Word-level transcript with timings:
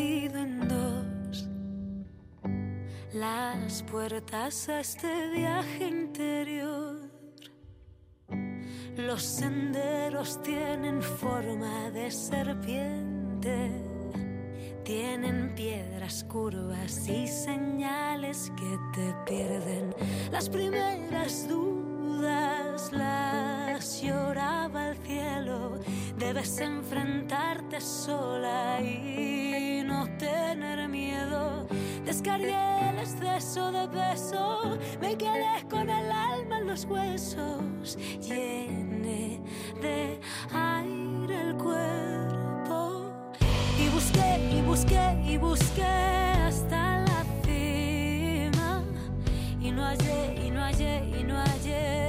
en 0.00 0.68
dos 0.68 1.46
las 3.12 3.82
puertas 3.82 4.68
a 4.68 4.80
este 4.80 5.28
viaje 5.30 5.88
interior. 5.88 6.96
Los 8.96 9.22
senderos 9.22 10.40
tienen 10.42 11.02
forma 11.02 11.90
de 11.90 12.10
serpiente, 12.10 13.70
tienen 14.84 15.54
piedras 15.54 16.24
curvas 16.24 17.06
y 17.08 17.26
señales 17.26 18.50
que 18.56 18.78
te 18.94 19.14
pierden. 19.26 19.94
Las 20.32 20.48
primeras 20.48 21.46
dudas 21.48 21.69
debes 26.32 26.60
enfrentarte 26.60 27.80
sola 27.80 28.80
y 28.80 29.82
no 29.84 30.06
tener 30.16 30.88
miedo. 30.88 31.66
Descargué 32.04 32.90
el 32.90 33.00
exceso 33.00 33.72
de 33.72 33.88
peso, 33.88 34.78
me 35.00 35.18
quedé 35.18 35.66
con 35.68 35.90
el 35.90 36.08
alma 36.12 36.58
en 36.58 36.68
los 36.68 36.84
huesos, 36.84 37.98
llené 38.20 39.40
de 39.82 40.20
aire 40.54 41.40
el 41.48 41.56
cuerpo 41.56 43.10
y 43.76 43.88
busqué 43.88 44.30
y 44.56 44.62
busqué 44.62 45.22
y 45.26 45.36
busqué 45.36 45.82
hasta 45.82 47.00
la 47.08 47.24
cima 47.42 48.84
y 49.60 49.72
no 49.72 49.82
hallé 49.82 50.46
y 50.46 50.50
no 50.52 50.60
hallé 50.60 51.02
y 51.18 51.24
no 51.24 51.36
hallé 51.38 51.99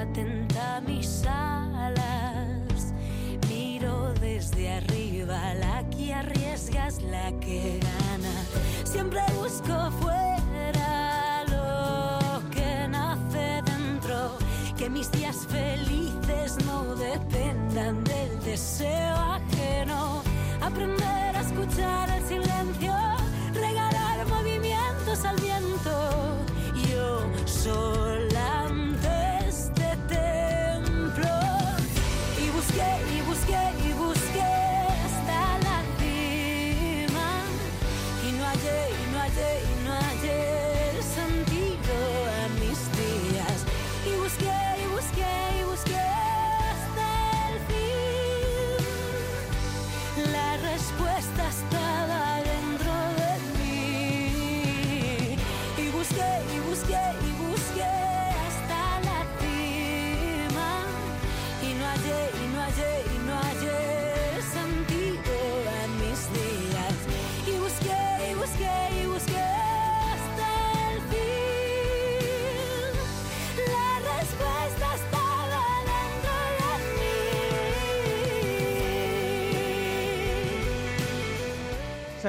atenta 0.00 0.80
mis 0.86 1.24
alas 1.26 2.94
miro 3.48 4.12
desde 4.20 4.72
arriba 4.74 5.54
la 5.54 5.88
que 5.90 6.14
arriesgas 6.14 7.02
la 7.02 7.30
que 7.40 7.80
gana 7.80 8.34
siempre 8.84 9.20
busco 9.38 9.90
fuera 10.00 11.44
lo 11.44 12.40
que 12.50 12.88
nace 12.88 13.62
dentro 13.64 14.38
que 14.80 14.88
mis 14.88 15.10
días 15.12 15.46
felices 15.46 16.56
no 16.64 16.94
dependan 16.94 18.02
del 18.02 18.40
deseo 18.42 19.14
ajeno. 19.14 20.22
Aprender 20.62 21.36
a 21.36 21.40
escuchar 21.40 22.08
el 22.08 22.24
silencio, 22.24 22.94
regalar 23.52 24.26
movimientos 24.26 25.22
al 25.26 25.36
viento. 25.36 25.92
Yo 26.88 27.20
sola 27.44 27.99
respuesta 50.80 51.46
estaba 51.46 51.89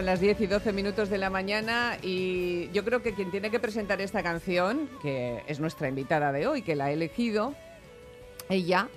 Son 0.01 0.07
las 0.07 0.19
10 0.19 0.41
y 0.41 0.47
12 0.47 0.73
minutos 0.73 1.11
de 1.11 1.19
la 1.19 1.29
mañana 1.29 1.95
y 2.01 2.71
yo 2.71 2.83
creo 2.83 3.03
que 3.03 3.13
quien 3.13 3.29
tiene 3.29 3.51
que 3.51 3.59
presentar 3.59 4.01
esta 4.01 4.23
canción, 4.23 4.89
que 4.99 5.43
es 5.45 5.59
nuestra 5.59 5.89
invitada 5.89 6.31
de 6.31 6.47
hoy, 6.47 6.63
que 6.63 6.75
la 6.75 6.85
ha 6.85 6.91
elegido 6.91 7.53
ella, 8.49 8.87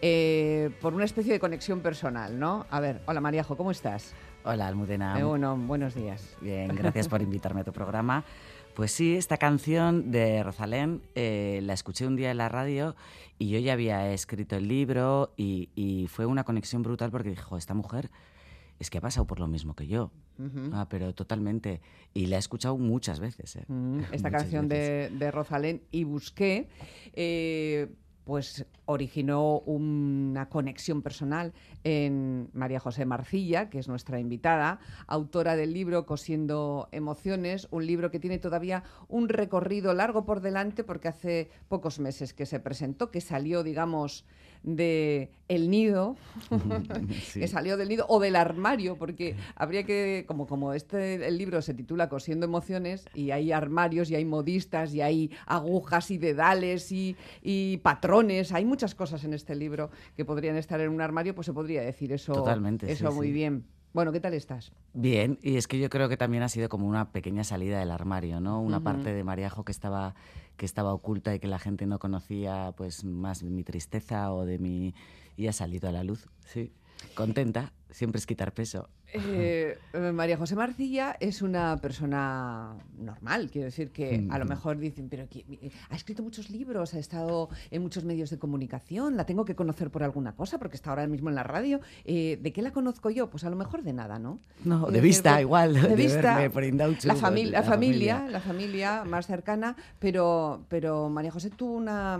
eh, 0.00 0.70
por 0.80 0.94
una 0.94 1.04
especie 1.04 1.32
de 1.32 1.38
conexión 1.38 1.78
personal, 1.78 2.40
¿no? 2.40 2.66
A 2.70 2.80
ver, 2.80 3.02
hola 3.06 3.20
Mariajo, 3.20 3.56
¿cómo 3.56 3.70
estás? 3.70 4.14
Hola, 4.42 4.66
Almudena. 4.66 5.16
Eh, 5.16 5.22
bueno, 5.22 5.56
buenos 5.56 5.94
días. 5.94 6.36
Bien, 6.40 6.66
gracias 6.74 7.06
por 7.06 7.22
invitarme 7.22 7.60
a 7.60 7.64
tu 7.64 7.72
programa. 7.72 8.24
Pues 8.74 8.90
sí, 8.90 9.14
esta 9.14 9.36
canción 9.36 10.10
de 10.10 10.42
Rosalén 10.42 11.02
eh, 11.14 11.60
la 11.62 11.72
escuché 11.72 12.04
un 12.04 12.16
día 12.16 12.32
en 12.32 12.38
la 12.38 12.48
radio 12.48 12.96
y 13.38 13.48
yo 13.48 13.60
ya 13.60 13.74
había 13.74 14.10
escrito 14.10 14.56
el 14.56 14.66
libro 14.66 15.34
y, 15.36 15.68
y 15.76 16.08
fue 16.08 16.26
una 16.26 16.42
conexión 16.42 16.82
brutal 16.82 17.12
porque 17.12 17.30
dijo, 17.30 17.56
esta 17.56 17.74
mujer 17.74 18.10
es 18.82 18.90
que 18.90 18.98
ha 18.98 19.00
pasado 19.00 19.26
por 19.26 19.40
lo 19.40 19.46
mismo 19.46 19.74
que 19.74 19.86
yo. 19.86 20.10
Ah, 20.72 20.86
pero 20.88 21.14
totalmente. 21.14 21.80
Y 22.14 22.26
la 22.26 22.36
he 22.36 22.38
escuchado 22.38 22.76
muchas 22.76 23.20
veces. 23.20 23.56
¿eh? 23.56 23.60
Esta 23.68 24.28
Muchas 24.28 24.30
canción 24.30 24.68
veces. 24.68 25.12
de, 25.12 25.18
de 25.18 25.30
Rosalén 25.30 25.82
y 25.90 26.04
busqué, 26.04 26.68
eh, 27.12 27.94
pues 28.24 28.66
originó 28.84 29.58
una 29.60 30.48
conexión 30.48 31.02
personal 31.02 31.52
en 31.84 32.50
María 32.52 32.78
José 32.80 33.04
Marcilla, 33.04 33.68
que 33.70 33.78
es 33.78 33.88
nuestra 33.88 34.20
invitada, 34.20 34.78
autora 35.06 35.56
del 35.56 35.72
libro 35.72 36.06
Cosiendo 36.06 36.88
Emociones, 36.92 37.66
un 37.70 37.86
libro 37.86 38.10
que 38.10 38.20
tiene 38.20 38.38
todavía 38.38 38.84
un 39.08 39.28
recorrido 39.28 39.92
largo 39.94 40.24
por 40.24 40.40
delante 40.40 40.84
porque 40.84 41.08
hace 41.08 41.50
pocos 41.68 41.98
meses 41.98 42.32
que 42.32 42.46
se 42.46 42.60
presentó, 42.60 43.10
que 43.10 43.20
salió, 43.20 43.62
digamos, 43.62 44.24
de 44.62 45.30
el 45.48 45.70
nido, 45.70 46.16
Sí. 47.24 47.40
que 47.40 47.48
salió 47.48 47.76
del 47.76 47.88
nido 47.88 48.06
o 48.08 48.20
del 48.20 48.36
armario, 48.36 48.96
porque 48.96 49.36
habría 49.54 49.84
que, 49.84 50.24
como, 50.26 50.46
como 50.46 50.72
este 50.72 51.26
el 51.26 51.36
libro 51.38 51.60
se 51.62 51.74
titula 51.74 52.08
Cosiendo 52.08 52.46
emociones, 52.46 53.06
y 53.14 53.30
hay 53.32 53.52
armarios, 53.52 54.10
y 54.10 54.14
hay 54.14 54.24
modistas, 54.24 54.94
y 54.94 55.00
hay 55.00 55.30
agujas 55.46 56.10
y 56.10 56.18
dedales 56.18 56.90
y, 56.92 57.16
y 57.42 57.78
patrones, 57.78 58.52
hay 58.52 58.64
muchas 58.64 58.94
cosas 58.94 59.24
en 59.24 59.34
este 59.34 59.54
libro 59.54 59.90
que 60.16 60.24
podrían 60.24 60.56
estar 60.56 60.80
en 60.80 60.90
un 60.90 61.00
armario, 61.00 61.34
pues 61.34 61.46
se 61.46 61.52
podría 61.52 61.82
decir 61.82 62.12
eso, 62.12 62.32
Totalmente, 62.32 62.86
sí, 62.86 62.92
eso 62.92 63.12
muy 63.12 63.28
sí. 63.28 63.32
bien. 63.32 63.64
Bueno, 63.92 64.10
¿qué 64.10 64.20
tal 64.20 64.32
estás? 64.32 64.72
Bien, 64.94 65.38
y 65.42 65.56
es 65.56 65.66
que 65.68 65.78
yo 65.78 65.90
creo 65.90 66.08
que 66.08 66.16
también 66.16 66.42
ha 66.42 66.48
sido 66.48 66.70
como 66.70 66.86
una 66.86 67.12
pequeña 67.12 67.44
salida 67.44 67.78
del 67.78 67.90
armario, 67.90 68.40
¿no? 68.40 68.60
Una 68.62 68.80
parte 68.80 69.12
de 69.12 69.22
Mariajo 69.22 69.64
que 69.64 69.72
estaba, 69.72 70.14
que 70.56 70.64
estaba 70.64 70.94
oculta 70.94 71.34
y 71.34 71.38
que 71.38 71.46
la 71.46 71.58
gente 71.58 71.86
no 71.86 71.98
conocía, 71.98 72.72
pues 72.76 73.04
más 73.04 73.42
mi 73.42 73.64
tristeza 73.64 74.32
o 74.32 74.46
de 74.46 74.58
mi... 74.58 74.94
y 75.36 75.46
ha 75.48 75.52
salido 75.52 75.90
a 75.90 75.92
la 75.92 76.04
luz, 76.04 76.26
sí. 76.46 76.72
Contenta, 77.14 77.72
siempre 77.92 78.18
es 78.18 78.26
quitar 78.26 78.52
peso. 78.52 78.88
Eh, 79.14 79.78
eh, 79.92 80.12
María 80.12 80.36
José 80.36 80.56
Marcilla 80.56 81.16
es 81.20 81.42
una 81.42 81.76
persona 81.80 82.74
normal, 82.98 83.50
quiero 83.50 83.66
decir 83.66 83.90
que 83.90 84.26
a 84.30 84.38
lo 84.38 84.44
mejor 84.46 84.78
dicen, 84.78 85.08
pero 85.08 85.26
ha 85.90 85.94
escrito 85.94 86.22
muchos 86.22 86.48
libros, 86.50 86.94
ha 86.94 86.98
estado 86.98 87.50
en 87.70 87.82
muchos 87.82 88.04
medios 88.04 88.30
de 88.30 88.38
comunicación, 88.38 89.16
la 89.16 89.26
tengo 89.26 89.44
que 89.44 89.54
conocer 89.54 89.90
por 89.90 90.02
alguna 90.02 90.34
cosa 90.34 90.58
porque 90.58 90.76
está 90.76 90.90
ahora 90.90 91.06
mismo 91.06 91.28
en 91.28 91.34
la 91.34 91.42
radio. 91.42 91.80
Eh, 92.04 92.38
¿De 92.40 92.52
qué 92.52 92.62
la 92.62 92.72
conozco 92.72 93.10
yo? 93.10 93.28
Pues 93.28 93.44
a 93.44 93.50
lo 93.50 93.56
mejor 93.56 93.82
de 93.82 93.92
nada, 93.92 94.18
¿no? 94.18 94.38
No, 94.64 94.90
de 94.90 95.00
vista, 95.00 95.32
pues, 95.32 95.42
igual, 95.42 95.74
De 95.74 95.88
de 95.88 95.96
vista, 95.96 96.34
verme 96.36 96.50
por 96.50 96.64
Indauchu, 96.64 97.06
la, 97.08 97.14
fami- 97.14 97.44
la 97.44 97.60
la 97.60 97.62
familia, 97.62 98.16
familia. 98.16 98.28
la 98.30 98.40
familia 98.40 99.04
más 99.04 99.26
cercana, 99.26 99.76
pero, 99.98 100.64
pero 100.68 101.08
María 101.10 101.30
José 101.30 101.50
tuvo 101.50 101.74
una 101.74 102.18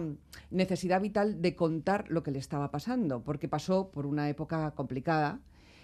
necesidad 0.51 1.01
vital 1.01 1.41
de 1.41 1.57
contar 1.57 2.05
lo 2.09 2.23
que 2.23 2.31
le 2.31 2.39
estaba 2.39 2.71
pasando, 2.71 3.23
porque 3.23 3.49
pasó 3.49 3.89
por 3.91 4.05
una 4.05 4.29
época 4.29 4.73
complicada. 4.73 5.39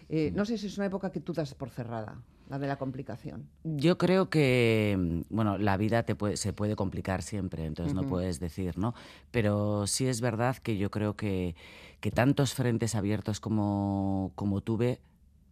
Eh, 0.09 0.33
no 0.35 0.45
sé 0.45 0.57
si 0.59 0.67
es 0.67 0.79
una 0.79 0.87
época 0.87 1.11
que 1.13 1.21
tú 1.21 1.33
das 1.33 1.55
por 1.55 1.71
cerrada. 1.71 2.23
la 2.49 2.59
de 2.59 2.67
la 2.67 2.79
complicación. 2.79 3.47
Yo 3.63 3.99
creo 3.99 4.31
que, 4.31 4.97
mm, 4.99 5.35
bueno, 5.35 5.59
la 5.59 5.77
vida 5.77 6.05
te 6.05 6.17
se 6.37 6.55
puede 6.55 6.77
complicar 6.77 7.23
siempre, 7.23 7.67
entonces 7.67 7.95
no 7.95 8.07
puedes 8.09 8.41
decir, 8.41 8.79
¿no? 8.79 8.95
Pero 9.31 9.87
sí 9.87 10.07
es 10.07 10.23
verdad 10.23 10.57
que 10.57 10.79
yo 10.79 10.91
creo 10.91 11.15
que, 11.15 11.57
que 12.01 12.11
tantos 12.11 12.55
frentes 12.55 12.95
abiertos 12.95 13.39
como, 13.39 14.33
como 14.35 14.63
tuve, 14.63 15.03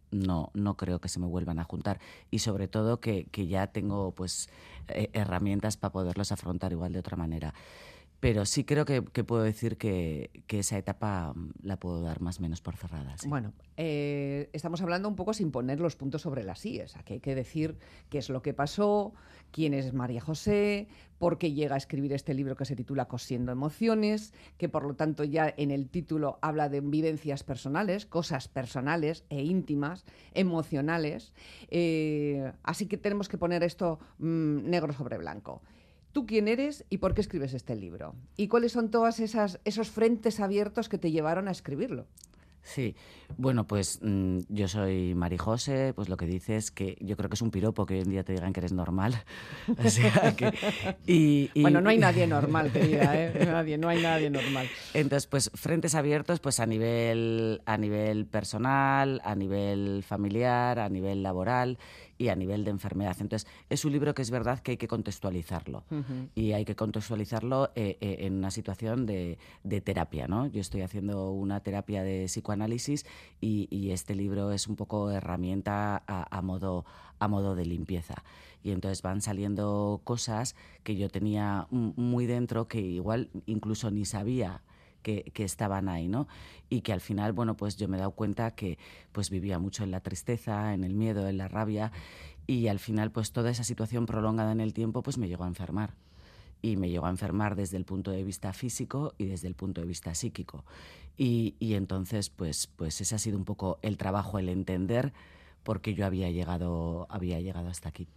no, 0.09 0.49
no 0.55 0.75
creo 0.75 0.99
que 0.99 1.09
se 1.09 1.19
me 1.19 1.27
vuelvan 1.27 1.59
a 1.59 1.63
juntar. 1.63 1.99
Y 2.31 2.39
sobre 2.39 2.67
todo 2.67 2.99
que, 2.99 3.25
que 3.25 3.45
ya 3.45 3.67
tengo 3.67 4.11
pues 4.15 4.49
eh, 4.87 5.09
herramientas 5.13 5.77
para 5.77 5.91
poderlos 5.91 6.31
afrontar 6.31 6.71
igual 6.71 6.93
de 6.93 6.99
otra 6.99 7.15
manera. 7.15 7.53
Pero 8.19 8.45
sí 8.45 8.63
creo 8.63 8.85
que, 8.85 9.01
puedo 9.01 9.43
decir 9.43 9.77
que, 9.77 10.43
esa 10.47 10.77
etapa 10.77 11.33
mm, 11.35 11.51
la 11.61 11.77
puedo 11.77 12.01
dar 12.01 12.19
más 12.19 12.39
o 12.39 12.41
menos 12.41 12.61
por 12.61 12.75
cerrada. 12.75 13.15
Bueno, 13.27 13.53
eh, 13.77 14.49
estamos 14.53 14.81
hablando 14.81 15.07
un 15.07 15.15
poco 15.15 15.33
sin 15.33 15.51
poner 15.51 15.79
los 15.79 15.95
puntos 15.95 16.23
sobre 16.23 16.43
las 16.43 16.65
IES. 16.65 16.95
Aquí 16.95 17.13
hay 17.13 17.19
que 17.19 17.35
decir 17.35 17.77
qué 18.09 18.17
es 18.17 18.29
lo 18.29 18.41
que 18.41 18.55
pasó, 18.55 19.13
quién 19.51 19.75
es 19.75 19.93
María 19.93 20.19
José, 20.19 20.87
por 21.19 21.37
qué 21.37 21.53
llega 21.53 21.75
a 21.75 21.77
escribir 21.77 22.11
este 22.13 22.33
libro 22.33 22.55
que 22.55 22.65
se 22.65 22.75
titula 22.75 23.07
Cosiendo 23.07 23.51
Emociones, 23.51 24.33
que 24.57 24.67
por 24.67 24.83
lo 24.83 24.95
tanto 24.95 25.23
ya 25.23 25.53
en 25.55 25.69
el 25.69 25.87
título 25.87 26.39
habla 26.41 26.69
de 26.69 26.81
vivencias 26.81 27.43
personales, 27.43 28.07
cosas 28.07 28.47
personales 28.47 29.25
e 29.29 29.43
íntimas, 29.43 30.05
emocionales. 30.33 31.33
Eh, 31.69 32.51
así 32.63 32.87
que 32.87 32.97
tenemos 32.97 33.29
que 33.29 33.37
poner 33.37 33.63
esto 33.63 33.99
mm, 34.17 34.69
negro 34.69 34.91
sobre 34.93 35.17
blanco 35.19 35.61
tú 36.11 36.25
quién 36.25 36.47
eres 36.47 36.85
y 36.89 36.97
por 36.97 37.13
qué 37.13 37.21
escribes 37.21 37.53
este 37.53 37.75
libro. 37.75 38.15
Y 38.35 38.47
cuáles 38.47 38.71
son 38.71 38.91
todos 38.91 39.19
esos 39.19 39.89
frentes 39.89 40.39
abiertos 40.39 40.89
que 40.89 40.97
te 40.97 41.11
llevaron 41.11 41.47
a 41.47 41.51
escribirlo. 41.51 42.07
Sí, 42.67 42.97
bueno, 43.37 43.65
pues 43.65 43.99
mm, 44.01 44.39
yo 44.49 44.67
soy 44.67 45.15
Marijose, 45.15 45.93
pues 45.95 46.09
lo 46.09 46.17
que 46.17 46.25
dices 46.25 46.69
que 46.69 46.97
yo 46.99 47.15
creo 47.15 47.29
que 47.29 47.35
es 47.35 47.41
un 47.41 47.49
piropo 47.49 47.85
que 47.85 47.93
hoy 47.93 48.01
en 48.01 48.09
día 48.09 48.25
te 48.25 48.33
digan 48.33 48.51
que 48.51 48.59
eres 48.59 48.73
normal. 48.73 49.23
y, 51.07 51.49
bueno, 51.61 51.79
no 51.79 51.89
hay 51.89 51.97
nadie 51.97 52.27
normal, 52.27 52.69
querida, 52.69 53.15
¿eh? 53.15 53.45
Nadie, 53.45 53.77
no 53.77 53.87
hay 53.87 54.01
nadie 54.01 54.29
normal. 54.29 54.67
Entonces, 54.93 55.27
pues 55.27 55.49
frentes 55.55 55.95
abiertos 55.95 56.41
pues 56.41 56.59
a 56.59 56.65
nivel, 56.65 57.61
a 57.65 57.77
nivel 57.77 58.25
personal, 58.25 59.21
a 59.23 59.33
nivel 59.33 60.03
familiar, 60.05 60.79
a 60.79 60.89
nivel 60.89 61.23
laboral 61.23 61.79
y 62.17 62.29
a 62.29 62.35
nivel 62.35 62.63
de 62.63 62.71
enfermedad. 62.71 63.15
Entonces, 63.19 63.47
es 63.69 63.85
un 63.85 63.91
libro 63.91 64.13
que 64.13 64.21
es 64.21 64.31
verdad 64.31 64.59
que 64.59 64.71
hay 64.71 64.77
que 64.77 64.87
contextualizarlo 64.87 65.83
y 66.35 66.53
hay 66.53 66.65
que 66.65 66.75
contextualizarlo 66.75 67.71
eh, 67.75 67.97
eh, 68.01 68.17
en 68.21 68.33
una 68.33 68.51
situación 68.51 69.05
de, 69.05 69.37
terapia. 69.83 70.27
¿no? 70.27 70.47
Yo 70.47 70.61
estoy 70.61 70.81
haciendo 70.81 71.31
una 71.31 71.59
terapia 71.61 72.03
de 72.03 72.25
psicoanálisis 72.25 73.05
y, 73.41 73.67
este 73.87 74.15
libro 74.15 74.51
es 74.51 74.67
un 74.67 74.75
poco 74.75 75.11
herramienta 75.11 76.03
a, 76.05 76.41
modo, 76.41 76.85
a 77.19 77.27
modo 77.27 77.55
de 77.55 77.65
limpieza. 77.65 78.15
Y 78.63 78.71
entonces 78.71 79.01
van 79.01 79.21
saliendo 79.21 80.01
cosas 80.03 80.55
que 80.83 80.97
yo 80.97 81.09
tenía 81.09 81.67
muy 81.71 82.25
dentro 82.25 82.67
que 82.67 82.81
igual 82.81 83.29
incluso 83.45 83.91
ni 83.91 84.03
sabía 84.03 84.61
que, 85.01 85.31
estaban 85.37 85.89
ahí, 85.89 86.07
¿no? 86.07 86.27
Y 86.69 86.81
que 86.81 86.93
al 86.93 87.01
final, 87.01 87.33
bueno, 87.33 87.55
pues 87.55 87.77
yo 87.77 87.87
me 87.87 87.97
he 87.97 87.99
dado 87.99 88.11
cuenta 88.11 88.51
que 88.51 88.77
pues 89.11 89.29
vivía 89.29 89.59
mucho 89.59 89.83
en 89.83 89.91
la 89.91 90.01
tristeza, 90.01 90.73
en 90.73 90.83
el 90.83 90.93
miedo, 90.93 91.27
en 91.27 91.37
la 91.37 91.47
rabia 91.47 91.91
y 92.45 92.67
al 92.67 92.79
final 92.79 93.11
pues 93.11 93.31
toda 93.31 93.49
esa 93.49 93.63
situación 93.63 94.05
prolongada 94.05 94.51
en 94.51 94.61
el 94.61 94.73
tiempo 94.73 95.01
pues 95.03 95.17
me 95.17 95.27
llegó 95.27 95.43
a 95.43 95.47
enfermar. 95.47 95.93
Y 96.61 96.75
me 96.75 96.89
llegó 96.89 97.05
a 97.05 97.11
enfermar 97.11 97.55
desde 97.55 97.77
el 97.77 97.85
punto 97.85 98.09
de 98.09 98.23
vista 98.23 98.51
físico 98.51 99.13
y 99.19 99.25
desde 99.25 99.47
el 99.47 99.53
punto 99.53 99.79
de 99.79 99.87
vista 99.87 100.15
psíquico. 100.15 100.65
Y, 101.15 101.55
y 101.59 101.75
entonces, 101.75 102.31
pues, 102.31 102.65
pues 102.65 102.99
ese 102.99 103.13
ha 103.13 103.19
sido 103.19 103.37
un 103.37 103.45
poco 103.45 103.77
el 103.83 103.97
trabajo, 103.97 104.39
el 104.39 104.49
entender 104.49 105.13
por 105.63 105.81
qué 105.81 105.93
yo 105.93 106.05
había 106.05 106.31
llegado, 106.31 107.05
había 107.09 107.39
llegado 107.41 107.67
hasta 107.67 107.89
aquí. 107.89 108.07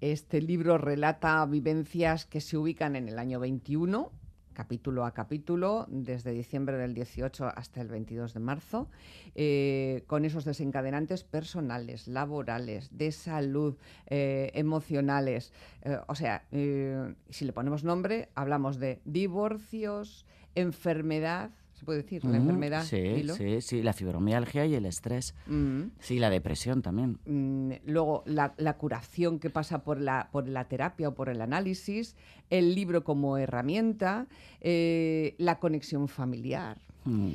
Este 0.00 0.42
libro 0.42 0.76
relata 0.76 1.44
vivencias 1.46 2.26
que 2.26 2.42
se 2.42 2.58
ubican 2.58 2.94
en 2.94 3.08
el 3.08 3.18
año 3.18 3.40
21, 3.40 4.12
capítulo 4.54 5.04
a 5.04 5.12
capítulo, 5.12 5.86
desde 5.88 6.30
diciembre 6.30 6.78
del 6.78 6.94
18 6.94 7.52
hasta 7.54 7.80
el 7.80 7.88
22 7.88 8.32
de 8.32 8.40
marzo, 8.40 8.88
eh, 9.34 10.04
con 10.06 10.24
esos 10.24 10.44
desencadenantes 10.44 11.24
personales, 11.24 12.08
laborales, 12.08 12.96
de 12.96 13.12
salud, 13.12 13.76
eh, 14.06 14.50
emocionales. 14.54 15.52
Eh, 15.82 15.98
o 16.06 16.14
sea, 16.14 16.44
si 16.50 17.44
le 17.44 17.52
ponemos 17.52 17.84
nombre, 17.84 18.30
hablamos 18.34 18.78
de 18.78 19.00
divorcios, 19.04 20.24
enfermedad, 20.54 21.50
puede 21.84 22.02
decir, 22.02 22.24
la 22.24 22.36
enfermedad. 22.36 22.84
Sí, 22.84 23.26
sí, 23.36 23.60
sí, 23.60 23.82
la 23.82 23.92
fibromialgia 23.92 24.66
y 24.66 24.74
el 24.74 24.86
estrés. 24.86 25.34
Sí, 25.98 26.18
la 26.18 26.30
depresión 26.30 26.82
también. 26.82 27.18
Mm, 27.26 27.72
luego, 27.86 28.22
la, 28.26 28.76
curación 28.78 29.38
que 29.38 29.50
pasa 29.50 29.82
por 29.82 30.00
la, 30.00 30.28
por 30.30 30.48
la 30.48 30.68
terapia 30.68 31.08
o 31.08 31.14
por 31.14 31.28
el 31.28 31.40
análisis, 31.40 32.16
el 32.50 32.74
libro 32.74 33.02
como 33.02 33.38
herramienta, 33.38 34.26
eh, 34.60 35.34
la 35.38 35.58
conexión 35.58 36.08
familiar, 36.08 36.78
mm. 37.04 37.32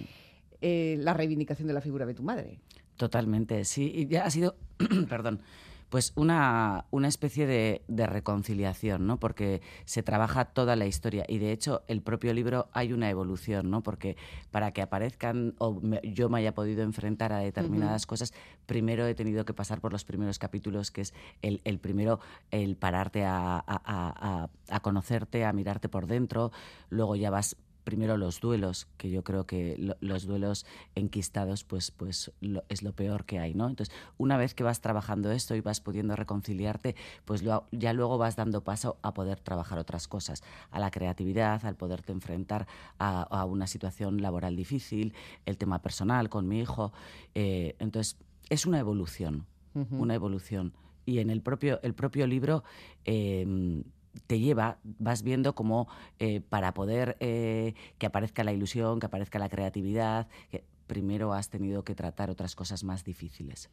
eh, 0.62 0.98
la 1.00 1.14
reivindicación 1.14 1.68
de 1.68 1.74
la 1.74 1.82
figura 1.82 2.06
de 2.06 2.14
tu 2.14 2.24
madre. 2.24 2.60
Totalmente, 2.96 3.64
sí. 3.66 3.92
Y 3.96 4.08
ya 4.08 4.26
ha 4.26 4.30
sido, 4.30 4.56
perdón, 5.10 5.42
pues 5.90 6.14
una, 6.16 6.86
una 6.92 7.08
especie 7.08 7.48
de, 7.48 7.82
de, 7.88 8.06
reconciliación, 8.06 9.08
¿no? 9.08 9.20
Porque 9.20 9.62
se 9.86 10.04
trabaja 10.04 10.46
toda 10.46 10.76
la 10.76 10.86
historia 10.86 11.26
y 11.28 11.40
de 11.40 11.52
hecho 11.52 11.84
el 11.88 12.02
propio 12.02 12.34
libro 12.34 12.70
hay 12.74 12.94
una 12.94 13.10
evolución, 13.10 13.70
¿no? 13.70 13.82
Porque 13.82 14.16
para 14.52 14.72
que 14.72 14.82
aparezcan 14.82 15.56
o 15.58 15.82
yo 16.04 16.30
me 16.30 16.40
haya 16.40 16.54
podido 16.54 16.84
enfrentar 16.84 17.34
a 17.34 17.40
determinadas 17.40 18.06
cosas, 18.06 18.34
primero 18.66 19.08
he 19.08 19.16
tenido 19.16 19.46
que 19.46 19.54
pasar 19.54 19.82
por 19.82 19.92
los 19.92 20.06
primeros 20.06 20.38
capítulos, 20.38 20.92
que 20.92 21.02
es 21.02 21.14
el, 21.42 21.62
el 21.64 21.80
primero, 21.80 22.20
el 22.52 22.76
pararte 22.76 23.26
a, 23.26 23.58
a, 23.58 23.64
a, 23.68 24.50
a 24.70 24.80
conocerte, 24.82 25.44
a 25.44 25.54
mirarte 25.54 25.90
por 25.90 26.06
dentro, 26.06 26.52
luego 26.90 27.16
ya 27.16 27.32
vas 27.32 27.56
primero 27.90 28.18
los 28.18 28.40
duelos, 28.40 28.88
que 28.98 29.10
yo 29.10 29.24
creo 29.24 29.48
que 29.48 29.96
los 30.00 30.28
duelos 30.28 30.68
enquistados 30.94 31.64
pues, 31.64 31.90
pues 31.90 32.32
es 32.70 32.84
lo 32.84 32.94
peor 32.94 33.26
que 33.26 33.40
hay, 33.40 33.56
¿no? 33.56 33.68
Entonces, 33.68 33.96
una 34.20 34.38
vez 34.38 34.54
que 34.54 34.64
vas 34.64 34.80
trabajando 34.80 35.32
esto 35.32 35.56
y 35.56 35.62
vas 35.62 35.82
pudiendo 35.82 36.16
reconciliarte, 36.16 36.96
pues 37.26 37.44
ya 37.72 37.94
luego 37.94 38.20
vas 38.20 38.36
dando 38.36 38.64
paso 38.64 39.00
a 39.02 39.16
poder 39.16 39.40
trabajar 39.40 39.80
otras 39.80 40.08
cosas, 40.08 40.44
a 40.70 40.80
la 40.80 40.92
creatividad, 40.92 41.66
al 41.66 41.76
poderte 41.76 42.12
enfrentar 42.12 42.68
a, 43.00 43.44
una 43.46 43.66
situación 43.66 44.22
laboral 44.22 44.56
difícil, 44.56 45.16
el 45.48 45.58
tema 45.58 45.82
personal 45.82 46.30
con 46.30 46.48
mi 46.48 46.60
hijo. 46.60 46.94
Eh, 47.34 47.76
entonces, 47.80 48.18
es 48.50 48.68
una 48.68 48.78
evolución, 48.78 49.48
una 49.90 50.14
evolución. 50.14 50.74
Y 51.08 51.18
en 51.18 51.32
el 51.32 51.42
propio, 51.42 51.80
el 51.82 51.96
propio 51.96 52.28
libro... 52.28 52.64
Eh, 53.04 53.84
te 54.28 54.40
lleva, 54.40 54.80
vas 54.84 55.24
viendo 55.24 55.56
cómo 55.56 55.88
eh, 56.20 56.42
para 56.42 56.74
poder 56.74 57.18
eh, 57.20 57.74
que 57.98 58.06
aparezca 58.06 58.44
la 58.44 58.54
ilusión, 58.54 59.00
que 59.00 59.06
aparezca 59.06 59.40
la 59.40 59.50
creatividad, 59.50 60.28
que 60.50 60.64
primero 60.88 61.34
has 61.34 61.50
tenido 61.50 61.84
que 61.84 61.96
tratar 61.96 62.30
otras 62.30 62.56
cosas 62.56 62.84
más 62.84 63.04
difíciles. 63.04 63.70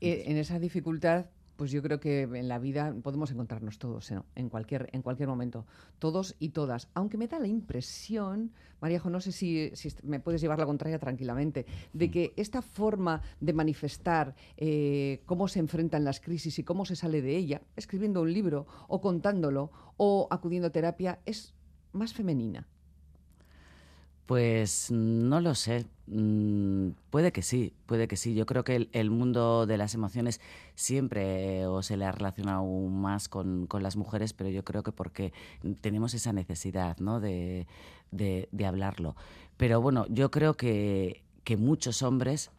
Eh, 0.00 0.24
en 0.26 0.38
esa 0.38 0.58
dificultad 0.58 1.26
pues 1.60 1.72
yo 1.72 1.82
creo 1.82 2.00
que 2.00 2.22
en 2.22 2.48
la 2.48 2.58
vida 2.58 2.94
podemos 3.02 3.30
encontrarnos 3.30 3.78
todos, 3.78 4.10
en, 4.34 4.48
cualquier, 4.48 4.88
en 4.94 5.02
cualquier 5.02 5.28
momento, 5.28 5.66
todos 5.98 6.34
y 6.38 6.48
todas. 6.48 6.88
Aunque 6.94 7.18
me 7.18 7.28
da 7.28 7.38
la 7.38 7.48
impresión, 7.48 8.52
Maríajo, 8.80 9.10
no 9.10 9.20
sé 9.20 9.30
si, 9.30 9.70
me 10.02 10.20
puedes 10.20 10.40
llevar 10.40 10.58
la 10.58 10.64
contraria 10.64 10.98
tranquilamente, 10.98 11.66
de 11.92 12.10
que 12.10 12.32
esta 12.38 12.62
forma 12.62 13.20
de 13.40 13.52
manifestar 13.52 14.34
eh, 14.56 15.20
cómo 15.26 15.48
se 15.48 15.58
enfrentan 15.58 16.02
las 16.02 16.20
crisis 16.20 16.58
y 16.58 16.64
cómo 16.64 16.86
se 16.86 16.96
sale 16.96 17.20
de 17.20 17.36
ella, 17.36 17.60
escribiendo 17.76 18.22
un 18.22 18.32
libro 18.32 18.66
o 18.88 19.02
contándolo 19.02 19.70
o 19.98 20.28
acudiendo 20.30 20.68
a 20.68 20.72
terapia, 20.72 21.18
es 21.26 21.52
más 21.92 22.14
femenina. 22.14 22.66
Pues 24.30 24.92
no 24.92 25.40
lo 25.40 25.56
sé. 25.56 25.86
Mm, 26.06 26.90
puede 27.10 27.32
que 27.32 27.42
sí, 27.42 27.72
puede 27.86 28.06
que 28.06 28.14
sí. 28.14 28.32
Yo 28.36 28.46
creo 28.46 28.62
que 28.62 28.88
el, 28.92 29.10
mundo 29.10 29.66
de 29.66 29.76
las 29.76 29.92
emociones 29.94 30.40
siempre 30.76 31.64
se 31.82 31.96
le 31.96 32.04
ha 32.04 32.12
relacionado 32.12 32.62
más 32.62 33.28
con, 33.28 33.66
las 33.80 33.96
mujeres, 33.96 34.32
pero 34.32 34.48
yo 34.48 34.62
creo 34.62 34.84
que 34.84 34.92
porque 34.92 35.32
tenemos 35.80 36.14
esa 36.14 36.32
necesidad 36.32 36.96
¿no? 36.98 37.18
de, 37.18 37.66
hablarlo. 38.64 39.16
Pero 39.56 39.80
bueno, 39.80 40.06
yo 40.08 40.30
creo 40.30 40.54
que, 40.54 41.24
que 41.42 41.56
muchos 41.56 42.00
hombres 42.02 42.52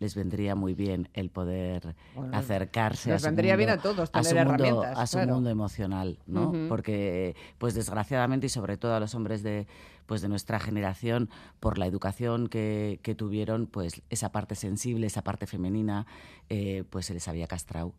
les 0.00 0.14
vendría 0.14 0.54
muy 0.54 0.74
bien 0.74 1.08
el 1.12 1.30
poder 1.30 1.94
acercarse 2.32 3.12
a 3.12 3.18
su 3.18 3.26
vendría 3.26 3.52
mundo, 3.52 3.58
bien 3.58 3.78
a 3.78 3.82
todos 3.82 4.10
tener 4.10 4.36
herramientas, 4.36 4.98
a 4.98 5.06
su 5.06 5.18
mundo 5.18 5.50
emocional, 5.50 6.18
¿no? 6.26 6.52
Porque 6.68 7.36
pues 7.58 7.74
desgraciadamente 7.74 8.46
y 8.46 8.48
sobre 8.48 8.76
todo 8.76 8.94
a 8.94 9.00
los 9.00 9.14
hombres 9.14 9.42
de 9.42 9.68
pues 10.06 10.22
de 10.22 10.28
nuestra 10.28 10.58
generación 10.58 11.30
por 11.60 11.78
la 11.78 11.86
educación 11.86 12.48
que, 12.48 12.98
tuvieron, 13.16 13.68
pues 13.68 14.02
esa 14.10 14.32
parte 14.32 14.56
sensible, 14.56 15.06
esa 15.06 15.22
parte 15.22 15.46
femenina, 15.46 16.04
eh, 16.48 16.82
pues 16.90 17.06
se 17.06 17.14
les 17.14 17.28
había 17.28 17.46
castrado. 17.46 17.94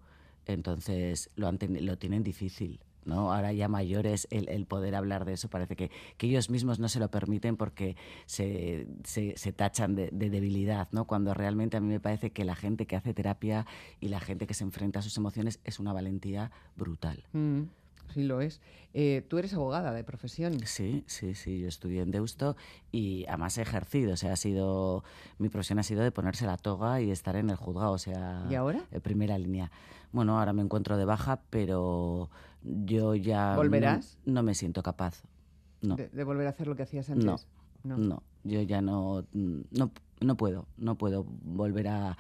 Entonces 0.45 1.29
lo, 1.35 1.49
lo 1.49 1.97
tienen 1.97 2.21
difícil 2.21 2.81
¿no? 3.05 3.33
Ahora 3.33 3.53
ya 3.53 3.67
mayores, 3.67 4.27
el, 4.31 4.65
poder 4.65 4.95
hablar 4.95 5.25
de 5.25 5.33
eso 5.33 5.49
parece 5.49 5.75
que, 5.75 5.91
que, 6.17 6.27
ellos 6.27 6.49
mismos 6.49 6.79
no 6.79 6.87
se 6.87 6.99
lo 6.99 7.09
permiten 7.09 7.57
porque 7.57 7.95
se, 8.25 8.87
se, 9.03 9.53
tachan 9.53 9.95
de, 9.95 10.09
debilidad, 10.11 10.87
¿no? 10.91 11.05
Cuando 11.05 11.33
realmente 11.33 11.77
a 11.77 11.81
mí 11.81 11.87
me 11.87 11.99
parece 11.99 12.31
que 12.31 12.45
la 12.45 12.55
gente 12.55 12.85
que 12.85 12.95
hace 12.95 13.13
terapia 13.13 13.65
y 13.99 14.09
la 14.09 14.19
gente 14.19 14.47
que 14.47 14.53
se 14.53 14.63
enfrenta 14.63 14.99
a 14.99 15.01
sus 15.01 15.17
emociones 15.17 15.59
es 15.63 15.79
una 15.79 15.93
valentía 15.93 16.51
brutal. 16.75 17.23
Mm, 17.33 17.63
sí, 18.13 18.23
lo 18.23 18.41
es. 18.41 18.61
Eh, 18.93 19.25
tú 19.27 19.37
eres 19.37 19.53
abogada 19.53 19.93
de 19.93 20.03
profesión. 20.03 20.59
Sí, 20.65 21.03
sí, 21.07 21.33
sí. 21.33 21.59
Yo 21.59 21.67
estudié 21.67 22.01
en 22.01 22.11
Deusto 22.11 22.57
y 22.91 23.25
además 23.27 23.57
he 23.57 23.61
ejercido. 23.61 24.13
O 24.13 24.17
sea, 24.17 24.33
ha 24.33 24.35
sido. 24.35 25.03
Mi 25.37 25.49
profesión 25.49 25.79
ha 25.79 25.83
sido 25.83 26.03
de 26.03 26.11
ponerse 26.11 26.45
la 26.45 26.57
toga 26.57 27.01
y 27.01 27.09
estar 27.09 27.35
en 27.37 27.49
el 27.49 27.55
juzgado. 27.55 27.93
O 27.93 27.97
sea. 27.97 28.45
¿Y 28.49 28.55
ahora? 28.55 28.83
En 28.91 29.01
primera 29.01 29.37
línea. 29.37 29.71
Bueno, 30.11 30.39
ahora 30.39 30.53
me 30.53 30.61
encuentro 30.61 30.97
de 30.97 31.05
baja, 31.05 31.41
pero 31.49 32.29
yo 32.63 33.15
ya 33.15 33.55
¿Volverás? 33.55 34.17
No, 34.25 34.43
me 34.43 34.55
siento 34.55 34.83
capaz. 34.83 35.23
No. 35.81 35.95
De, 35.95 36.23
volver 36.23 36.47
a 36.47 36.51
hacer 36.51 36.67
lo 36.67 36.75
que 36.75 36.83
hacías 36.83 37.09
antes? 37.09 37.47
No, 37.83 37.97
no, 37.97 38.23
yo 38.43 38.61
ya 38.61 38.81
no, 38.81 39.25
no, 39.33 39.91
no 40.19 40.37
puedo, 40.37 40.67
no 40.77 40.95
puedo 40.97 41.25
volver 41.43 41.87
a, 41.87 42.17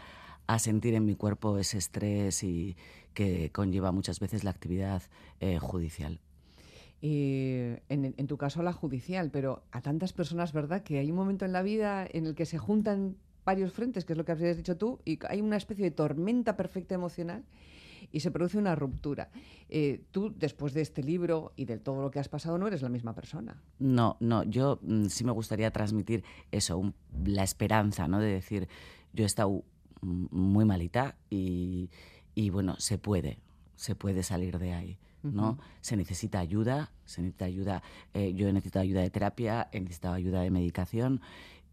a, 0.47 0.59
sentir 0.59 0.95
en 0.95 1.05
mi 1.05 1.15
cuerpo 1.15 1.59
ese 1.59 1.77
estrés 1.77 2.43
y 2.43 2.75
que 3.13 3.51
conlleva 3.51 3.91
muchas 3.91 4.19
veces 4.19 4.43
la 4.43 4.49
actividad 4.49 5.03
eh, 5.39 5.59
judicial. 5.59 6.19
en, 7.01 7.79
en, 7.89 8.27
tu 8.27 8.37
caso 8.37 8.63
la 8.63 8.73
judicial, 8.73 9.29
pero 9.29 9.61
a 9.71 9.81
tantas 9.81 10.13
personas, 10.13 10.53
¿verdad? 10.53 10.81
Que 10.81 10.97
hay 10.97 11.11
un 11.11 11.17
momento 11.17 11.45
en 11.45 11.51
la 11.51 11.61
vida 11.61 12.07
en 12.11 12.25
el 12.25 12.33
que 12.33 12.47
se 12.47 12.57
juntan 12.57 13.17
varios 13.45 13.73
frentes, 13.73 14.05
que 14.05 14.13
es 14.13 14.17
lo 14.17 14.25
que 14.25 14.31
habías 14.31 14.57
dicho 14.57 14.77
tú, 14.77 14.99
y 15.05 15.19
hay 15.27 15.41
una 15.41 15.57
especie 15.57 15.83
de 15.83 15.91
tormenta 15.91 16.57
perfecta 16.57 16.95
emocional 16.95 17.43
y 18.11 18.19
se 18.19 18.31
produce 18.31 18.57
una 18.57 18.75
ruptura. 18.75 19.29
Eh, 19.69 20.03
tú, 20.11 20.33
después 20.37 20.73
de 20.73 20.81
este 20.81 21.03
libro 21.03 21.53
y 21.55 21.65
de 21.65 21.77
todo 21.77 22.01
lo 22.01 22.11
que 22.11 22.19
has 22.19 22.29
pasado, 22.29 22.57
no 22.57 22.67
eres 22.67 22.81
la 22.81 22.89
misma 22.89 23.13
persona. 23.13 23.61
No, 23.79 24.17
no, 24.19 24.43
yo 24.43 24.79
mm, 24.81 25.05
sí 25.05 25.23
me 25.23 25.31
gustaría 25.31 25.71
transmitir 25.71 26.23
eso, 26.51 26.93
la 27.25 27.43
esperanza, 27.43 28.07
¿no? 28.07 28.19
De 28.19 28.33
decir, 28.33 28.67
yo 29.13 29.23
he 29.23 29.27
estado 29.27 29.63
muy 30.01 30.65
malita 30.65 31.15
y, 31.29 31.89
bueno, 32.51 32.75
se 32.79 32.97
puede, 32.97 33.39
se 33.75 33.95
puede 33.95 34.23
salir 34.23 34.57
de 34.59 34.73
ahí. 34.73 34.97
¿no? 35.23 35.59
Se 35.81 35.95
necesita 35.95 36.39
ayuda, 36.39 36.91
se 37.05 37.21
necesita 37.21 37.45
ayuda, 37.45 37.83
eh, 38.15 38.33
yo 38.33 38.47
he 38.47 38.53
necesitado 38.53 38.81
ayuda 38.81 39.01
de 39.01 39.11
terapia, 39.11 39.69
he 39.71 39.79
necesitado 39.79 40.15
ayuda 40.15 40.41
de 40.41 40.49
medicación 40.49 41.21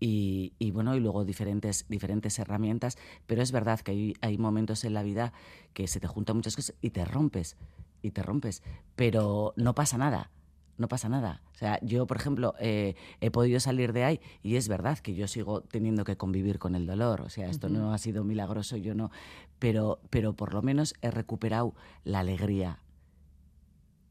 y, 0.01 0.71
bueno, 0.71 0.95
y 0.95 1.01
luego 1.01 1.25
diferentes, 1.25 1.87
diferentes 1.89 2.39
herramientas, 2.39 2.99
pero 3.27 3.43
es 3.43 3.53
verdad 3.53 3.81
que 3.81 3.91
hay, 3.91 4.15
hay, 4.21 4.39
momentos 4.39 4.85
en 4.85 4.95
la 4.95 5.03
vida 5.03 5.33
que 5.75 5.89
se 5.89 6.01
te 6.01 6.07
juntan 6.07 6.37
muchas 6.37 6.55
cosas 6.55 6.77
y 6.81 6.91
te 6.91 7.05
rompes, 7.05 7.57
y 8.03 8.13
te 8.13 8.23
rompes, 8.23 8.63
pero 8.95 9.55
no 9.57 9.75
pasa 9.75 9.99
nada, 9.99 10.31
no 10.77 10.89
pasa 10.89 11.09
nada. 11.09 11.43
O 11.53 11.59
sea, 11.59 11.81
yo, 11.83 12.07
por 12.07 12.17
ejemplo, 12.17 12.55
eh, 12.61 12.95
he 13.21 13.31
podido 13.31 13.59
salir 13.59 13.93
de 13.93 14.05
ahí 14.05 14.21
y 14.43 14.57
es 14.57 14.69
verdad 14.69 14.99
que 14.99 15.15
yo 15.15 15.27
sigo 15.27 15.63
teniendo 15.63 16.05
que 16.05 16.17
convivir 16.17 16.59
con 16.59 16.77
el 16.77 16.87
dolor, 16.87 17.23
o 17.23 17.29
sea, 17.29 17.51
esto 17.51 17.69
no 17.69 17.93
ha 17.93 17.99
sido 17.99 18.23
milagroso, 18.23 18.77
yo 18.77 18.95
no, 18.95 19.11
pero, 19.59 20.01
pero 20.11 20.35
por 20.35 20.55
lo 20.55 20.63
menos 20.63 20.95
he 21.03 21.11
recuperado 21.11 21.75
la 22.05 22.21
alegría. 22.21 22.81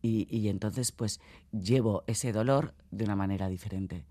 Y, 0.02 0.28
y 0.30 0.50
entonces, 0.50 0.92
pues, 0.92 1.20
llevo 1.52 2.04
ese 2.08 2.32
dolor 2.32 2.76
de 2.92 3.06
una 3.06 3.16
manera 3.16 3.50
diferente. 3.50 4.06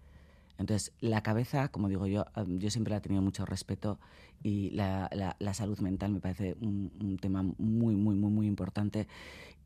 Entonces, 0.58 0.92
la 1.00 1.22
cabeza, 1.22 1.68
como 1.68 1.88
digo 1.88 2.06
yo, 2.06 2.24
yo 2.46 2.70
siempre 2.70 2.92
la 2.92 2.98
he 2.98 3.00
tenido 3.00 3.22
mucho 3.22 3.44
respeto 3.44 3.98
y 4.42 4.70
la, 4.70 5.10
la, 5.38 5.54
salud 5.54 5.78
mental 5.80 6.12
me 6.12 6.20
parece 6.20 6.56
un, 6.60 7.18
tema 7.20 7.42
muy, 7.42 7.94
muy, 7.94 8.14
muy, 8.14 8.30
muy 8.30 8.46
importante. 8.46 9.06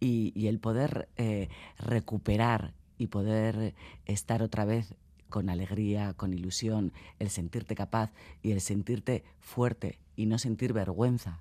Y, 0.00 0.32
y 0.34 0.46
el 0.48 0.58
poder 0.58 1.08
eh, 1.16 1.48
recuperar 1.78 2.72
y 2.98 3.08
poder 3.08 3.74
estar 4.06 4.42
otra 4.42 4.64
vez 4.64 4.94
con 5.30 5.48
alegría, 5.48 6.12
con 6.14 6.34
ilusión, 6.34 6.92
el 7.18 7.30
sentirte 7.30 7.74
capaz 7.74 8.12
y 8.42 8.50
el 8.50 8.60
sentirte 8.60 9.24
fuerte 9.38 9.98
y 10.16 10.26
no 10.26 10.38
sentir 10.38 10.74
vergüenza 10.74 11.40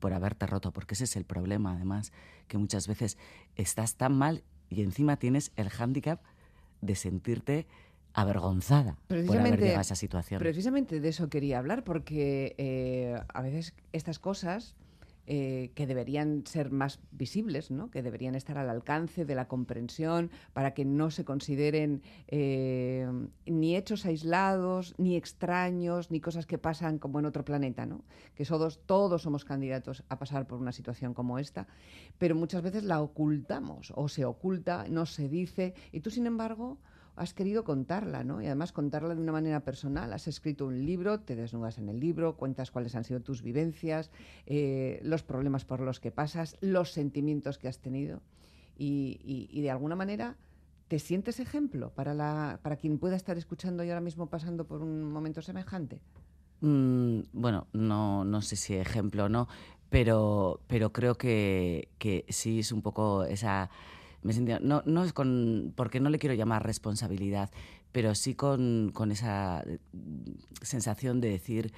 por 0.00 0.12
haberte 0.12 0.48
roto, 0.48 0.72
porque 0.72 0.94
ese 0.94 1.04
es 1.04 1.14
el 1.14 1.24
problema, 1.24 1.74
además, 1.74 2.12
que 2.48 2.58
muchas 2.58 2.88
veces 2.88 3.18
estás 3.54 3.94
tan 3.94 4.18
mal 4.18 4.42
y 4.68 4.82
encima 4.82 5.16
tienes 5.16 5.52
el 5.54 5.68
hándicap 5.68 6.20
de 6.80 6.96
sentirte 6.96 7.68
avergonzada 8.14 8.96
por 9.08 9.36
haber 9.36 9.60
llegado 9.60 9.78
a 9.78 9.82
esa 9.82 9.96
situación. 9.96 10.38
Precisamente 10.38 11.00
de 11.00 11.08
eso 11.08 11.28
quería 11.28 11.58
hablar, 11.58 11.84
porque 11.84 12.54
eh, 12.58 13.20
a 13.32 13.42
veces 13.42 13.74
estas 13.92 14.18
cosas 14.18 14.76
eh, 15.26 15.70
que 15.74 15.86
deberían 15.86 16.46
ser 16.46 16.70
más 16.70 17.00
visibles, 17.10 17.70
¿no? 17.70 17.90
que 17.90 18.02
deberían 18.02 18.34
estar 18.34 18.58
al 18.58 18.68
alcance 18.68 19.24
de 19.24 19.34
la 19.34 19.48
comprensión 19.48 20.30
para 20.52 20.74
que 20.74 20.84
no 20.84 21.10
se 21.10 21.24
consideren 21.24 22.02
eh, 22.28 23.08
ni 23.46 23.74
hechos 23.74 24.04
aislados, 24.04 24.94
ni 24.98 25.16
extraños, 25.16 26.10
ni 26.10 26.20
cosas 26.20 26.44
que 26.44 26.58
pasan 26.58 26.98
como 26.98 27.20
en 27.20 27.24
otro 27.24 27.42
planeta, 27.42 27.86
¿no? 27.86 28.04
que 28.34 28.44
todos, 28.44 28.80
todos 28.84 29.22
somos 29.22 29.46
candidatos 29.46 30.04
a 30.10 30.18
pasar 30.18 30.46
por 30.46 30.60
una 30.60 30.72
situación 30.72 31.14
como 31.14 31.38
esta, 31.38 31.68
pero 32.18 32.34
muchas 32.34 32.60
veces 32.60 32.84
la 32.84 33.00
ocultamos 33.00 33.94
o 33.96 34.08
se 34.08 34.26
oculta, 34.26 34.84
no 34.90 35.06
se 35.06 35.30
dice, 35.30 35.72
y 35.90 36.00
tú 36.00 36.10
sin 36.10 36.26
embargo 36.26 36.76
has 37.16 37.34
querido 37.34 37.64
contarla, 37.64 38.24
¿no? 38.24 38.42
Y 38.42 38.46
además 38.46 38.72
contarla 38.72 39.14
de 39.14 39.20
una 39.20 39.32
manera 39.32 39.60
personal. 39.60 40.12
Has 40.12 40.26
escrito 40.26 40.66
un 40.66 40.84
libro, 40.84 41.20
te 41.20 41.36
desnudas 41.36 41.78
en 41.78 41.88
el 41.88 42.00
libro, 42.00 42.36
cuentas 42.36 42.70
cuáles 42.70 42.94
han 42.94 43.04
sido 43.04 43.20
tus 43.20 43.42
vivencias, 43.42 44.10
eh, 44.46 45.00
los 45.02 45.22
problemas 45.22 45.64
por 45.64 45.80
los 45.80 46.00
que 46.00 46.10
pasas, 46.10 46.56
los 46.60 46.90
sentimientos 46.90 47.58
que 47.58 47.68
has 47.68 47.78
tenido. 47.78 48.20
Y, 48.76 49.60
de 49.62 49.70
alguna 49.70 49.94
manera 49.94 50.36
te 50.88 50.98
sientes 50.98 51.40
ejemplo 51.40 51.90
para, 51.90 52.12
la, 52.12 52.60
para 52.62 52.76
quien 52.76 52.98
pueda 52.98 53.16
estar 53.16 53.38
escuchando 53.38 53.82
y 53.84 53.88
ahora 53.88 54.00
mismo 54.00 54.26
pasando 54.26 54.66
por 54.66 54.82
un 54.82 55.10
momento 55.10 55.40
semejante. 55.40 56.00
Mm, 56.60 57.20
bueno, 57.32 57.68
no, 57.72 58.24
no 58.24 58.42
sé 58.42 58.56
si 58.56 58.74
ejemplo 58.74 59.24
o 59.24 59.28
no, 59.28 59.48
pero, 59.88 60.60
pero 60.66 60.92
creo 60.92 61.14
que, 61.14 61.88
que 61.98 62.26
sí 62.28 62.58
es 62.58 62.72
un 62.72 62.82
poco 62.82 63.24
esa 63.24 63.70
me 64.24 64.32
sentía, 64.32 64.58
no, 64.58 64.82
no 64.86 65.04
es 65.04 65.12
con, 65.12 65.72
porque 65.76 66.00
no 66.00 66.10
le 66.10 66.18
quiero 66.18 66.34
llamar 66.34 66.64
responsabilidad, 66.64 67.50
pero 67.92 68.14
sí 68.14 68.34
con, 68.34 68.90
con 68.92 69.12
esa 69.12 69.62
eh, 69.66 69.78
sensación 70.62 71.20
de 71.20 71.28
decir, 71.28 71.72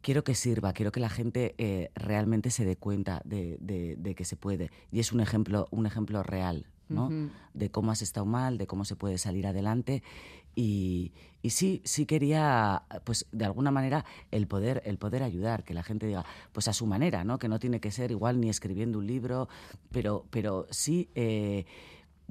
quiero 0.00 0.22
que 0.24 0.34
sirva, 0.34 0.72
quiero 0.72 0.92
que 0.92 1.00
la 1.00 1.10
gente 1.10 1.56
eh, 1.58 1.90
realmente 1.94 2.50
se 2.50 2.64
dé 2.64 2.76
cuenta 2.76 3.20
de, 3.24 3.58
de, 3.60 4.14
que 4.14 4.24
se 4.24 4.36
puede. 4.36 4.70
Y 4.92 5.00
es 5.00 5.12
un 5.12 5.20
ejemplo, 5.20 5.66
un 5.72 5.86
ejemplo 5.86 6.22
real, 6.22 6.66
¿no? 6.90 7.30
De 7.54 7.70
cómo 7.70 7.92
has 7.92 8.02
estado 8.02 8.26
mal, 8.26 8.58
de 8.58 8.66
cómo 8.66 8.84
se 8.84 8.96
puede 8.96 9.16
salir 9.16 9.46
adelante 9.46 10.02
y, 10.54 11.12
sí, 11.48 11.80
sí 11.84 12.06
quería, 12.06 12.82
pues 13.04 13.26
de 13.32 13.44
alguna 13.44 13.70
manera, 13.70 14.04
el 14.30 14.46
poder, 14.46 14.82
el 14.84 14.98
poder 14.98 15.22
ayudar, 15.22 15.64
que 15.64 15.74
la 15.74 15.82
gente 15.82 16.06
diga, 16.06 16.24
pues 16.52 16.68
a 16.68 16.72
su 16.72 16.86
manera, 16.86 17.24
¿no? 17.24 17.38
Que 17.38 17.48
no 17.48 17.58
tiene 17.58 17.80
que 17.80 17.90
ser 17.90 18.10
igual 18.10 18.40
ni 18.40 18.48
escribiendo 18.48 18.98
un 18.98 19.06
libro, 19.06 19.48
pero, 19.90 20.26
pero 20.30 20.66
sí 20.70 21.08
eh, 21.14 21.66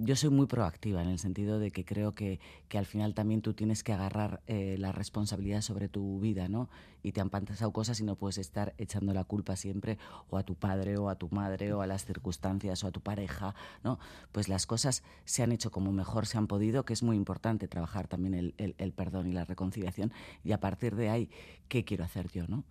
yo 0.02 0.16
soy 0.16 0.30
muy 0.30 0.46
proactiva 0.46 1.02
en 1.02 1.10
el 1.10 1.20
sentido 1.20 1.60
de 1.60 1.72
que 1.72 1.84
creo 1.84 2.14
que, 2.14 2.40
que 2.70 2.78
al 2.78 2.86
final 2.86 3.14
también 3.14 3.42
tú 3.42 3.54
tienes 3.54 3.84
que 3.84 3.92
agarrar 3.92 4.42
eh, 4.48 4.76
la 4.80 4.92
responsabilidad 4.92 5.62
sobre 5.62 5.90
tu 5.90 6.20
vida, 6.20 6.48
¿no? 6.48 6.70
Y 7.04 7.12
te 7.12 7.22
han 7.22 7.30
pasado 7.30 7.72
cosas 7.72 8.00
y 8.00 8.04
no 8.04 8.16
puedes 8.16 8.38
estar 8.38 8.74
echando 8.78 9.14
la 9.14 9.24
culpa 9.26 9.56
siempre 9.56 9.98
o 10.30 10.38
a 10.38 10.44
tu 10.44 10.56
padre 10.56 10.98
o 10.98 11.10
a 11.10 11.16
tu 11.16 11.30
madre 11.30 11.74
o 11.74 11.82
a 11.82 11.88
las 11.88 12.06
circunstancias 12.06 12.84
o 12.84 12.88
a 12.88 12.92
tu 12.92 13.02
pareja, 13.02 13.56
¿no? 13.84 14.00
Pues 14.32 14.48
las 14.48 14.66
cosas 14.66 15.04
se 15.26 15.44
han 15.44 15.52
hecho 15.52 15.72
como 15.72 15.92
mejor 15.92 16.26
se 16.26 16.38
han 16.38 16.48
podido, 16.48 16.86
que 16.86 16.94
es 16.94 17.04
muy 17.04 17.18
importante 17.18 17.68
trabajar 17.68 18.08
también 18.08 18.34
el, 18.34 18.76
el, 18.78 18.94
perdón 18.94 19.28
y 19.28 19.34
la 19.34 19.46
reconciliación 19.46 20.14
y 20.44 20.54
a 20.54 20.60
partir 20.60 20.96
de 20.96 21.10
ahí, 21.10 21.30
¿qué 21.68 21.84
quiero 21.84 22.06
hacer 22.06 22.30
yo, 22.32 22.48
¿no? 22.48 22.64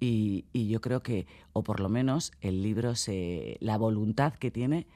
Y, 0.00 0.46
y 0.52 0.68
yo 0.68 0.80
creo 0.80 1.02
que, 1.02 1.26
o 1.52 1.62
por 1.62 1.78
lo 1.78 1.88
menos 1.88 2.32
el 2.40 2.62
libro, 2.62 2.96
se, 2.96 3.58
la 3.60 3.78
voluntad 3.78 4.34
que 4.34 4.50
tiene 4.50 4.86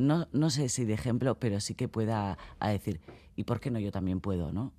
no, 0.00 0.26
no 0.32 0.50
sé 0.50 0.68
si 0.68 0.84
de 0.84 0.94
ejemplo, 0.94 1.38
pero 1.38 1.60
sí 1.60 1.74
que 1.74 1.88
pueda 1.88 2.38
a 2.58 2.68
decir, 2.70 3.00
¿y 3.36 3.44
por 3.44 3.60
qué 3.60 3.70
no 3.70 3.78
yo 3.78 3.92
también 3.92 4.20
puedo, 4.20 4.52
no? 4.52 4.72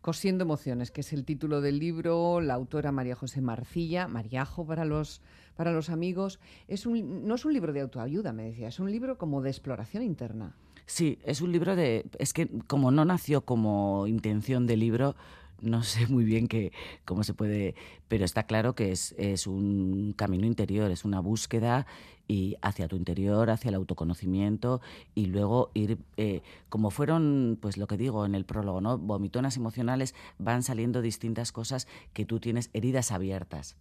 Cosiendo 0.00 0.42
emociones, 0.42 0.90
que 0.90 1.00
es 1.00 1.12
el 1.12 1.24
título 1.24 1.60
del 1.60 1.78
libro, 1.78 2.40
la 2.40 2.54
autora 2.54 2.90
María 2.90 3.14
José 3.14 3.40
Marcilla, 3.40 4.08
Mariajo 4.08 4.66
para 4.66 4.84
los, 4.84 5.22
para 5.54 5.72
los 5.72 5.90
amigos. 5.90 6.40
Es 6.66 6.86
un, 6.86 7.26
no 7.26 7.36
es 7.36 7.44
un 7.44 7.52
libro 7.52 7.72
de 7.72 7.82
autoayuda, 7.82 8.32
me 8.32 8.44
decía, 8.44 8.68
es 8.68 8.80
un 8.80 8.90
libro 8.90 9.16
como 9.16 9.42
de 9.42 9.50
exploración 9.50 10.02
interna. 10.02 10.56
Sí, 10.86 11.18
es 11.24 11.40
un 11.40 11.52
libro 11.52 11.76
de... 11.76 12.04
Es 12.18 12.32
que 12.32 12.48
como 12.66 12.90
no 12.90 13.04
nació 13.04 13.44
como 13.44 14.08
intención 14.08 14.66
de 14.66 14.76
libro, 14.76 15.14
no 15.62 15.82
sé 15.82 16.06
muy 16.08 16.24
bien 16.24 16.48
qué 16.48 16.72
cómo 17.04 17.24
se 17.24 17.34
puede, 17.34 17.74
pero 18.08 18.24
está 18.24 18.44
claro 18.44 18.74
que 18.74 18.92
es, 18.92 19.14
es, 19.18 19.46
un 19.46 20.12
camino 20.16 20.46
interior, 20.46 20.90
es 20.90 21.04
una 21.04 21.20
búsqueda 21.20 21.86
y 22.28 22.56
hacia 22.62 22.88
tu 22.88 22.96
interior, 22.96 23.50
hacia 23.50 23.70
el 23.70 23.74
autoconocimiento 23.76 24.80
y 25.14 25.26
luego 25.26 25.70
ir, 25.74 25.98
eh, 26.16 26.42
como 26.68 26.90
fueron, 26.90 27.58
pues 27.60 27.76
lo 27.76 27.86
que 27.86 27.96
digo 27.96 28.24
en 28.26 28.34
el 28.34 28.44
prólogo, 28.44 28.80
¿no? 28.80 28.98
Vomitonas 28.98 29.56
emocionales, 29.56 30.14
van 30.38 30.62
saliendo 30.62 31.02
distintas 31.02 31.52
cosas 31.52 31.86
que 32.12 32.24
tú 32.24 32.40
tienes 32.40 32.70
heridas 32.72 33.12
abiertas 33.12 33.76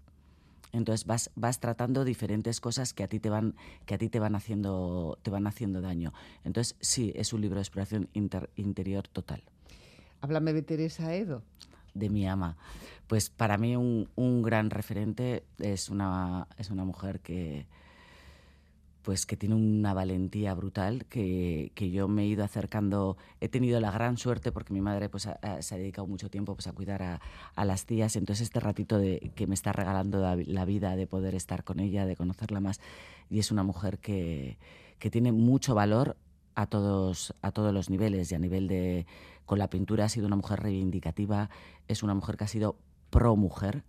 Entonces 0.73 1.05
vas, 1.05 1.31
vas 1.35 1.59
tratando 1.59 2.05
diferentes 2.05 2.61
cosas 2.61 2.93
que 2.93 3.03
a 3.03 3.07
ti 3.07 3.19
te 3.19 3.29
van, 3.29 3.55
que 3.85 3.95
a 3.95 3.97
ti 3.97 4.09
te 4.09 4.19
van 4.19 4.35
haciendo, 4.35 5.17
te 5.23 5.31
van 5.31 5.47
haciendo 5.47 5.81
daño. 5.81 6.13
Entonces, 6.43 6.77
sí, 6.79 7.11
es 7.15 7.33
un 7.33 7.41
libro 7.41 7.55
de 7.57 7.63
exploración 7.63 8.09
interior 8.13 9.07
total. 9.07 9.43
Háblame 10.21 10.53
de 10.53 10.61
Teresa 10.61 11.13
Edo. 11.15 11.41
De 11.93 12.09
mi 12.09 12.27
ama. 12.27 12.57
Pues 13.07 13.29
para 13.29 13.57
mí 13.57 13.75
un, 13.75 14.07
un 14.15 14.41
gran 14.41 14.69
referente 14.69 15.43
es 15.59 15.89
una, 15.89 16.47
es 16.57 16.69
una 16.69 16.85
mujer 16.85 17.19
que, 17.19 17.65
pues 19.01 19.25
que 19.25 19.35
tiene 19.35 19.55
una 19.55 19.93
valentía 19.93 20.53
brutal 20.53 21.05
que, 21.05 21.71
que, 21.75 21.91
yo 21.91 22.07
me 22.07 22.23
he 22.23 22.27
ido 22.27 22.43
acercando 22.43 23.17
he 23.39 23.49
tenido 23.49 23.79
la 23.79 23.91
gran 23.91 24.17
suerte 24.17 24.51
porque 24.51 24.73
mi 24.73 24.81
madre 24.81 25.09
pues 25.09 25.23
se 25.23 25.75
ha 25.75 25.77
dedicado 25.77 26.07
mucho 26.07 26.29
tiempo 26.29 26.53
pues 26.53 26.67
a 26.67 26.73
cuidar 26.73 27.01
a, 27.03 27.21
a, 27.55 27.65
las 27.65 27.85
tías 27.85 28.15
entonces 28.15 28.43
este 28.43 28.59
ratito 28.59 28.97
de 28.99 29.31
que 29.35 29.47
me 29.47 29.55
está 29.55 29.73
regalando 29.73 30.21
la, 30.45 30.65
vida 30.65 30.95
de 30.95 31.07
poder 31.07 31.35
estar 31.35 31.63
con 31.63 31.79
ella 31.79 32.05
de 32.05 32.15
conocerla 32.15 32.59
más 32.59 32.79
y 33.29 33.39
es 33.39 33.51
una 33.51 33.63
mujer 33.63 33.97
que, 33.97 34.57
que 34.99 35.09
tiene 35.09 35.31
mucho 35.31 35.73
valor 35.73 36.15
a 36.55 36.65
todos 36.67 37.33
a 37.41 37.51
todos 37.51 37.73
los 37.73 37.89
niveles 37.89 38.31
y 38.31 38.35
a 38.35 38.39
nivel 38.39 38.67
de 38.67 39.05
con 39.45 39.59
la 39.59 39.69
pintura 39.69 40.05
ha 40.05 40.09
sido 40.09 40.27
una 40.27 40.35
mujer 40.35 40.61
reivindicativa 40.61 41.49
es 41.87 42.03
una 42.03 42.13
mujer 42.13 42.37
que 42.37 42.43
ha 42.45 42.47
sido 42.47 42.77
pro 43.09 43.35
mujer 43.35 43.83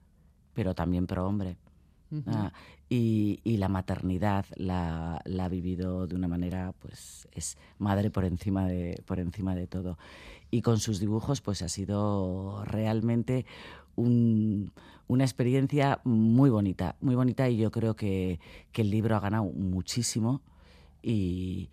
pero 0.54 0.74
también 0.74 1.06
pro 1.06 1.26
hombre 1.26 1.56
Ah, 2.26 2.52
y, 2.88 3.40
la 3.56 3.68
maternidad 3.68 4.44
la, 4.56 5.16
ha 5.16 5.48
vivido 5.48 6.06
de 6.06 6.14
una 6.14 6.28
manera, 6.28 6.74
pues 6.80 7.26
es 7.32 7.56
madre 7.78 8.10
por 8.10 8.24
encima, 8.24 8.66
de, 8.66 9.02
por 9.06 9.18
encima 9.18 9.54
de 9.54 9.66
todo. 9.66 9.98
Y 10.50 10.60
con 10.60 10.78
sus 10.78 11.00
dibujos, 11.00 11.40
pues 11.40 11.62
ha 11.62 11.68
sido 11.68 12.64
realmente 12.66 13.46
una 13.96 15.24
experiencia 15.24 16.00
muy 16.04 16.50
bonita, 16.50 16.96
muy 17.00 17.14
bonita 17.14 17.48
y 17.48 17.58
yo 17.58 17.70
creo 17.70 17.94
que, 17.94 18.40
que 18.72 18.82
el 18.82 18.90
libro 18.90 19.16
ha 19.16 19.20
ganado 19.20 19.44
muchísimo 19.44 20.42
y, 21.02 21.70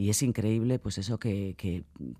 y 0.00 0.08
es 0.08 0.22
increíble 0.22 0.78
pues 0.78 0.96
eso 0.96 1.18
que, 1.18 1.54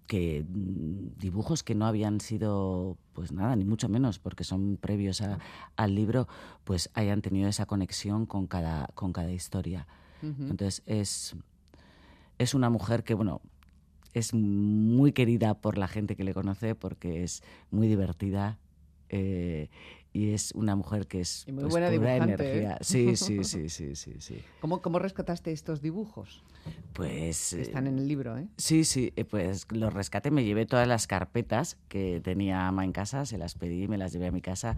que, 0.06 0.44
mm, 0.46 1.18
dibujos 1.18 1.62
que 1.62 1.74
no 1.74 1.86
habían 1.86 2.20
sido 2.20 2.98
pues 3.14 3.32
nada 3.32 3.56
ni 3.56 3.64
mucho 3.64 3.88
menos 3.88 4.18
porque 4.18 4.44
son 4.44 4.76
previos 4.76 5.22
al 5.76 5.94
libro 5.94 6.28
pues 6.64 6.90
hayan 6.92 7.22
tenido 7.22 7.48
esa 7.48 7.64
conexión 7.64 8.26
con 8.26 8.46
cada 8.46 8.88
con 8.88 9.14
cada 9.14 9.32
historia. 9.32 9.86
Entonces 10.20 10.82
es 10.84 11.34
es 12.36 12.52
una 12.52 12.68
mujer 12.68 13.02
que 13.02 13.14
bueno 13.14 13.40
es 14.12 14.34
muy 14.34 15.12
querida 15.12 15.54
por 15.54 15.78
la 15.78 15.88
gente 15.88 16.16
que 16.16 16.24
le 16.24 16.34
conoce 16.34 16.74
porque 16.74 17.22
es 17.22 17.42
muy 17.70 17.88
divertida 17.88 18.58
eh, 19.08 19.70
y 20.12 20.32
es 20.32 20.52
una 20.52 20.74
mujer 20.74 21.06
que 21.06 21.20
es 21.20 21.46
muy 21.48 21.62
pues, 21.62 21.72
buena 21.72 21.90
pura 21.90 22.14
¿eh? 22.14 22.16
energía. 22.16 22.78
Sí, 22.80 23.16
sí, 23.16 23.44
sí, 23.44 23.68
sí, 23.68 23.94
sí, 23.94 24.14
sí. 24.18 24.42
¿Cómo, 24.60 24.82
¿Cómo 24.82 24.98
rescataste 24.98 25.52
estos 25.52 25.80
dibujos? 25.80 26.42
Pues 26.92 27.52
están 27.52 27.86
en 27.86 27.98
el 27.98 28.08
libro, 28.08 28.36
¿eh? 28.36 28.48
Sí, 28.56 28.84
sí, 28.84 29.12
eh, 29.16 29.24
pues 29.24 29.66
los 29.70 29.92
rescaté, 29.92 30.30
me 30.30 30.44
llevé 30.44 30.66
todas 30.66 30.86
las 30.86 31.06
carpetas 31.06 31.76
que 31.88 32.20
tenía 32.22 32.66
ama 32.66 32.84
en 32.84 32.92
casa, 32.92 33.24
se 33.24 33.38
las 33.38 33.54
pedí, 33.54 33.88
me 33.88 33.98
las 33.98 34.12
llevé 34.12 34.26
a 34.26 34.32
mi 34.32 34.42
casa 34.42 34.76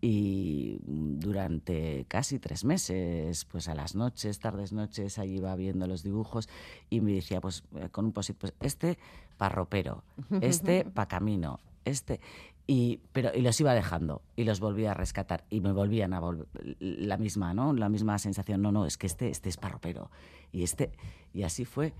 y 0.00 0.78
durante 0.84 2.04
casi 2.06 2.38
tres 2.38 2.64
meses, 2.64 3.46
pues 3.46 3.68
a 3.68 3.74
las 3.74 3.94
noches, 3.94 4.38
tardes, 4.38 4.72
noches, 4.72 5.18
ahí 5.18 5.36
iba 5.36 5.56
viendo 5.56 5.86
los 5.86 6.02
dibujos 6.02 6.48
y 6.90 7.00
me 7.00 7.12
decía, 7.12 7.40
pues 7.40 7.64
con 7.92 8.04
un 8.04 8.12
posit, 8.12 8.36
pues 8.36 8.52
este 8.60 8.98
pa 9.38 9.48
ropero, 9.48 10.04
este 10.42 10.84
pa 10.94 11.08
camino, 11.08 11.60
este 11.84 12.20
y, 12.66 13.00
pero, 13.12 13.30
y 13.34 13.42
los 13.42 13.60
iba 13.60 13.74
dejando 13.74 14.22
y 14.34 14.44
los 14.44 14.58
volvía 14.60 14.90
a 14.90 14.94
rescatar 14.94 15.44
y 15.50 15.60
me 15.60 15.72
volvían 15.72 16.12
a 16.12 16.20
volver 16.20 16.46
la 16.80 17.16
misma, 17.16 17.54
¿no? 17.54 17.72
La 17.72 17.88
misma 17.88 18.18
sensación, 18.18 18.62
no, 18.62 18.72
no, 18.72 18.86
es 18.86 18.96
que 18.96 19.06
este, 19.06 19.28
este 19.28 19.48
es 19.48 19.56
parropero 19.56 20.10
y 20.52 20.64
este, 20.64 20.90
y 21.32 21.44
así 21.44 21.64
fue. 21.64 21.92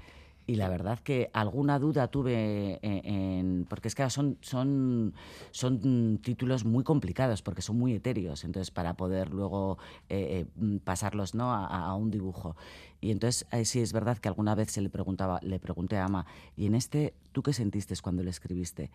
Y 0.49 0.55
la 0.55 0.69
verdad 0.69 1.01
que 1.01 1.29
alguna 1.33 1.81
duda 1.81 2.07
tuve 2.07 2.79
en, 2.83 3.67
porque 3.69 3.89
es 3.89 3.97
que 3.97 4.09
son, 4.11 4.39
son, 4.43 5.13
son 5.51 6.19
títulos 6.19 6.65
muy 6.65 6.85
complicados 6.85 7.43
porque 7.43 7.63
son 7.63 7.79
muy 7.79 7.95
etéreos, 7.95 8.45
entonces 8.45 8.71
para 8.71 8.95
poder 8.95 9.31
luego 9.31 9.79
eh, 10.09 10.47
eh, 10.61 10.79
pasarlos 10.85 11.35
¿no? 11.35 11.53
A, 11.53 11.93
un 11.95 12.13
dibujo. 12.13 12.55
Y 13.01 13.11
entonces 13.11 13.47
sí 13.65 13.81
es 13.81 13.93
verdad 13.93 14.19
que 14.19 14.29
alguna 14.29 14.55
vez 14.55 14.71
se 14.71 14.81
le 14.81 14.89
preguntaba, 14.89 15.41
le 15.43 15.59
pregunté 15.59 15.97
a 15.97 16.05
Ama, 16.05 16.27
¿y 16.57 16.67
en 16.67 16.77
este 16.77 17.13
tú 17.33 17.43
qué 17.43 17.53
sentiste 17.53 17.95
cuando 18.01 18.23
lo 18.23 18.31
escribiste? 18.31 18.91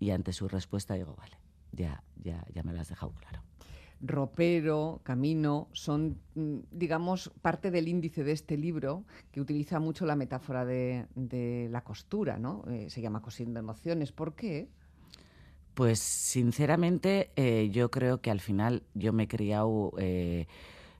Y 0.00 0.10
ante 0.10 0.32
su 0.32 0.48
respuesta 0.48 0.94
digo, 0.94 1.14
vale, 1.16 1.38
ya, 1.70 2.02
ya, 2.22 2.44
ya 2.52 2.64
me 2.64 2.72
lo 2.72 2.80
has 2.80 2.88
dejado 2.88 3.12
claro. 3.12 3.42
Ropero, 4.00 5.00
Camino, 5.02 5.68
son, 5.72 6.18
mm, 6.34 6.58
digamos, 6.70 7.30
parte 7.42 7.70
del 7.70 7.88
índice 7.88 8.24
de 8.24 8.32
este 8.32 8.56
libro 8.56 9.04
que 9.32 9.40
utiliza 9.40 9.80
mucho 9.80 10.06
la 10.06 10.16
metáfora 10.16 10.64
de, 10.64 11.06
la 11.70 11.82
costura, 11.82 12.38
¿no? 12.38 12.64
Eh, 12.68 12.90
se 12.90 13.00
llama 13.00 13.22
Cosiendo 13.22 13.58
Emociones. 13.58 14.12
¿Por 14.12 14.34
qué? 14.34 14.68
Pues 15.74 15.98
sinceramente 15.98 17.30
eh, 17.36 17.68
yo 17.70 17.90
creo 17.90 18.20
que 18.20 18.30
al 18.30 18.40
final 18.40 18.82
yo 18.94 19.12
me 19.12 19.24
he 19.24 19.28
criado 19.28 19.92
eh, 19.98 20.46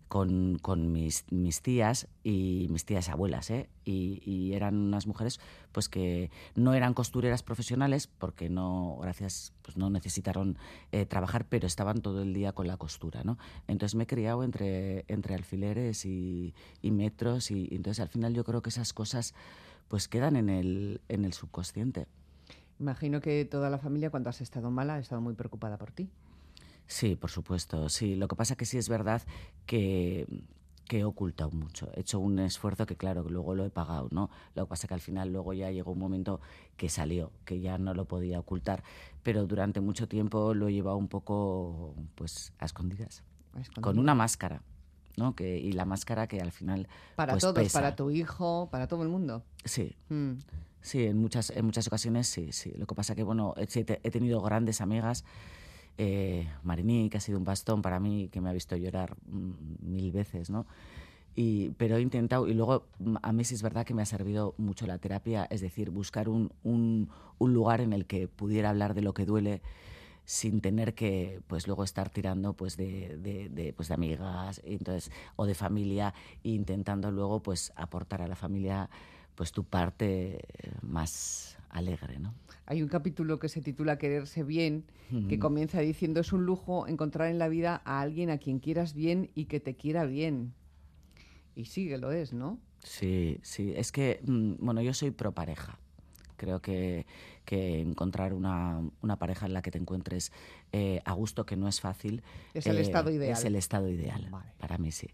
con, 0.09 0.59
con 0.59 0.93
mis, 0.93 1.25
mis, 1.31 1.63
tías 1.63 2.09
y 2.23 2.69
mis 2.71 2.85
tías 2.85 3.09
abuelas, 3.09 3.51
¿eh? 3.51 3.69
y, 3.85 4.53
eran 4.53 4.77
unas 4.77 5.07
mujeres 5.07 5.41
pues 5.73 5.89
que 5.89 6.31
no 6.55 6.75
eran 6.75 6.95
costureras 6.95 7.43
profesionales 7.43 8.07
porque 8.07 8.49
no, 8.49 8.99
gracias, 9.03 9.53
pues 9.63 9.77
no 9.77 9.91
necesitaron 9.91 10.57
eh, 10.93 11.05
trabajar, 11.07 11.47
pero 11.49 11.67
estaban 11.67 12.01
todo 12.01 12.23
el 12.23 12.33
día 12.33 12.53
con 12.53 12.67
la 12.67 12.77
costura, 12.77 13.23
¿no? 13.25 13.39
Entonces 13.67 13.95
me 13.95 14.05
he 14.05 14.07
criado 14.07 14.45
entre, 14.45 15.05
entre 15.09 15.35
alfileres 15.35 16.07
y, 16.07 16.55
y 16.81 16.91
metros 16.91 17.51
y, 17.51 17.69
y, 17.71 17.77
entonces 17.77 18.01
al 18.01 18.09
final 18.09 18.35
yo 18.35 18.45
creo 18.45 18.63
que 18.63 18.71
esas 18.71 18.93
cosas 18.93 19.35
pues 19.89 20.09
quedan 20.09 20.37
en 20.37 20.49
el, 20.49 21.01
en 21.09 21.25
el 21.25 21.33
subconsciente. 21.33 22.07
Imagino 22.79 23.21
que 23.21 23.45
toda 23.45 23.71
la 23.71 23.79
familia 23.79 24.11
cuando 24.11 24.31
has 24.31 24.41
estado 24.41 24.71
mala 24.71 24.95
ha 24.95 24.99
estado 24.99 25.21
muy 25.21 25.35
preocupada 25.35 25.79
por 25.79 25.91
ti. 25.93 26.11
Sí, 26.87 27.17
por 27.17 27.31
supuesto, 27.31 27.89
sí. 27.89 28.15
Lo 28.15 28.29
que 28.29 28.37
pasa 28.37 28.57
que 28.57 28.65
sí 28.65 28.79
es 28.79 28.89
verdad 28.89 29.23
que 29.67 30.27
que 30.87 31.01
he 31.01 31.05
ocultado 31.05 31.51
mucho. 31.51 31.91
He 31.95 32.01
hecho 32.01 32.19
un 32.21 32.39
esfuerzo 32.39 32.87
que, 32.87 32.97
claro, 32.97 33.25
que 33.25 33.31
luego 33.31 33.55
lo 33.55 33.65
he 33.65 33.71
pagado, 33.71 34.09
¿no? 34.11 34.31
Lo 34.55 34.65
que 34.65 34.71
pasa 34.71 34.89
que 34.89 34.95
al 34.95 35.01
final 35.01 35.33
luego 35.33 35.53
ya 35.53 35.71
llegó 35.71 35.93
un 35.93 35.99
momento 35.99 36.41
que 36.77 36.89
salió, 36.89 37.33
que 37.45 37.61
ya 37.61 37.79
no 37.79 37.95
lo 37.95 38.07
podía 38.07 38.39
ocultar. 38.39 38.83
Pero 39.23 39.47
durante 39.47 39.81
mucho 39.81 40.09
tiempo 40.09 40.55
lo 40.55 40.69
he 40.69 40.73
llevado 40.73 40.97
un 40.97 41.09
poco, 41.09 41.95
pues, 42.15 42.53
a 42.59 42.65
escondidas. 42.65 43.23
Con 43.81 43.99
una 43.99 44.15
máscara, 44.15 44.63
¿no? 45.17 45.35
Que, 45.35 45.59
y 45.59 45.73
la 45.73 45.85
máscara 45.85 46.27
que 46.27 46.41
al 46.41 46.53
final. 46.53 46.89
Para 47.17 47.33
pues, 47.35 47.43
todos, 47.43 47.73
para 47.73 47.97
tu 47.97 48.11
hijo, 48.11 48.69
para 48.71 48.87
todo 48.87 49.03
el 49.03 49.09
mundo. 49.09 49.43
Sí. 49.65 49.97
Mm. 50.09 50.35
Sí, 50.83 51.05
en 51.05 51.19
muchas, 51.19 51.51
en 51.51 51.65
muchas 51.65 51.89
ocasiones 51.89 52.29
sí, 52.29 52.53
sí. 52.53 52.73
Lo 52.77 52.87
que 52.87 52.95
pasa 52.95 53.17
que, 53.17 53.25
bueno, 53.25 53.55
he, 53.57 53.65
he 53.65 54.11
tenido 54.11 54.41
grandes 54.41 54.81
amigas 54.81 55.25
eh, 55.99 56.49
Marini, 56.63 57.09
que 57.09 57.19
ha 57.19 57.21
sido 57.21 57.39
un 57.39 57.45
bastón 57.45 57.83
para 57.83 58.01
mí, 58.01 58.29
que 58.29 58.41
me 58.41 58.51
ha 58.51 58.53
visto 58.53 58.77
llorar 58.77 59.17
mm, 59.27 59.51
mil 59.81 60.13
veces, 60.13 60.51
¿no? 60.51 60.67
Y, 61.35 61.71
pero 61.77 61.97
he 61.97 62.01
intentado, 62.01 62.49
y 62.49 62.55
luego 62.55 62.87
mm, 62.99 63.17
a 63.23 63.33
mí 63.33 63.45
sí 63.45 63.55
es 63.55 63.63
verdad 63.63 63.85
que 63.85 63.95
me 63.95 64.03
ha 64.03 64.07
servido 64.07 64.55
mucho 64.59 64.87
la 64.87 64.99
terapia, 64.99 65.47
es 65.51 65.61
decir, 65.61 65.91
buscar 65.91 66.29
un, 66.29 66.53
un, 66.65 67.11
un 67.39 67.55
lugar 67.55 67.81
en 67.81 67.93
el 67.93 68.07
que 68.07 68.29
pudiera 68.29 68.71
hablar 68.71 68.95
de 68.95 69.03
lo 69.03 69.15
que 69.15 69.27
duele 69.27 69.63
sin 70.27 70.61
tener 70.61 70.95
que 70.95 71.41
pues 71.47 71.69
luego 71.69 71.85
estar 71.85 72.11
tirando 72.11 72.53
pues 72.53 72.77
de, 72.77 73.17
de, 73.19 73.49
de, 73.49 73.73
pues 73.73 73.89
de 73.89 73.95
amigas 73.95 74.61
entonces 74.65 75.13
o 75.37 75.47
de 75.47 75.55
familia 75.55 76.15
e 76.43 76.49
intentando 76.51 77.13
luego 77.13 77.41
pues 77.41 77.73
aportar 77.77 78.23
a 78.23 78.27
la 78.27 78.35
familia 78.35 78.91
pues 79.37 79.53
tu 79.53 79.63
parte 79.63 80.45
más 80.83 81.57
alegre 81.77 82.19
no 82.19 82.35
hay 82.67 82.83
un 82.83 82.89
capítulo 82.89 83.39
que 83.39 83.49
se 83.49 83.63
titula 83.63 83.97
Quererse 83.97 84.43
bien, 84.43 84.85
que 85.29 85.39
comienza 85.39 85.81
diciendo 85.81 86.21
es 86.21 86.33
un 86.33 86.45
lujo 86.45 86.89
encontrar 86.89 87.31
en 87.31 87.39
la 87.39 87.49
vida 87.49 87.81
a 87.85 88.01
alguien 88.01 88.29
a 88.29 88.39
quien 88.39 88.59
quieras 88.59 88.93
bien 88.93 89.31
y 89.37 89.45
que 89.45 89.61
te 89.61 89.77
quiera 89.77 90.05
bien. 90.05 90.53
Y 91.55 91.67
sí 91.67 91.87
que 91.89 91.97
lo 91.97 92.11
es, 92.11 92.33
¿no? 92.33 92.59
Sí, 92.83 93.39
sí. 93.43 93.73
Es 93.77 93.93
que, 93.93 94.21
mm, 94.27 94.55
bueno, 94.59 94.83
yo 94.83 94.93
soy 94.95 95.13
pro 95.13 95.33
pareja. 95.33 95.79
Creo 96.37 96.61
que, 96.61 97.07
que 97.47 97.81
encontrar 97.81 98.35
una, 98.35 98.83
una, 99.01 99.17
pareja 99.17 99.47
en 99.47 99.55
la 99.55 99.63
que 99.63 99.71
te 99.71 99.79
encuentres 99.79 100.33
eh, 100.73 101.01
a 101.05 101.13
gusto, 101.13 101.47
que 101.47 101.57
no 101.57 101.69
es 101.69 101.81
fácil. 101.81 102.23
Es 102.53 102.67
el 102.67 102.77
estado 102.77 103.11
ideal. 103.11 103.33
Es 103.33 103.45
el 103.45 103.57
estado 103.57 103.89
ideal, 103.89 104.29
para 104.59 104.77
mí 104.77 104.93
sí. 104.93 105.09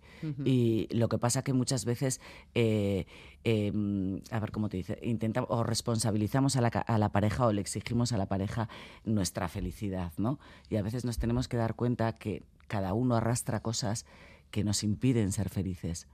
Y 0.44 0.88
lo 0.90 1.08
que 1.08 1.18
pasa 1.18 1.44
que 1.44 1.52
muchas 1.52 1.84
veces, 1.84 2.20
eh, 2.54 3.06
em, 3.44 4.20
a 4.30 4.40
ver 4.40 4.50
cómo 4.50 4.68
te 4.68 4.78
dice, 4.78 4.98
intentamos 5.02 5.50
o 5.52 5.62
responsabilizamos 5.62 6.56
a 6.56 6.62
la, 6.62 6.68
a 6.68 6.98
la, 6.98 7.10
pareja 7.10 7.46
o 7.46 7.52
le 7.52 7.60
exigimos 7.60 8.12
a 8.12 8.16
la 8.16 8.26
pareja 8.26 8.68
nuestra 9.04 9.46
felicidad, 9.48 10.12
¿no? 10.16 10.40
Y 10.70 10.76
a 10.76 10.82
veces 10.82 11.04
nos 11.04 11.18
tenemos 11.18 11.46
que 11.46 11.58
dar 11.58 11.74
cuenta 11.74 12.12
que 12.14 12.42
cada 12.66 12.94
uno 12.94 13.16
arrastra 13.16 13.60
cosas 13.60 14.06
que 14.50 14.64
nos 14.64 14.82
impiden 14.82 15.30
ser 15.32 15.50
felices. 15.50 16.08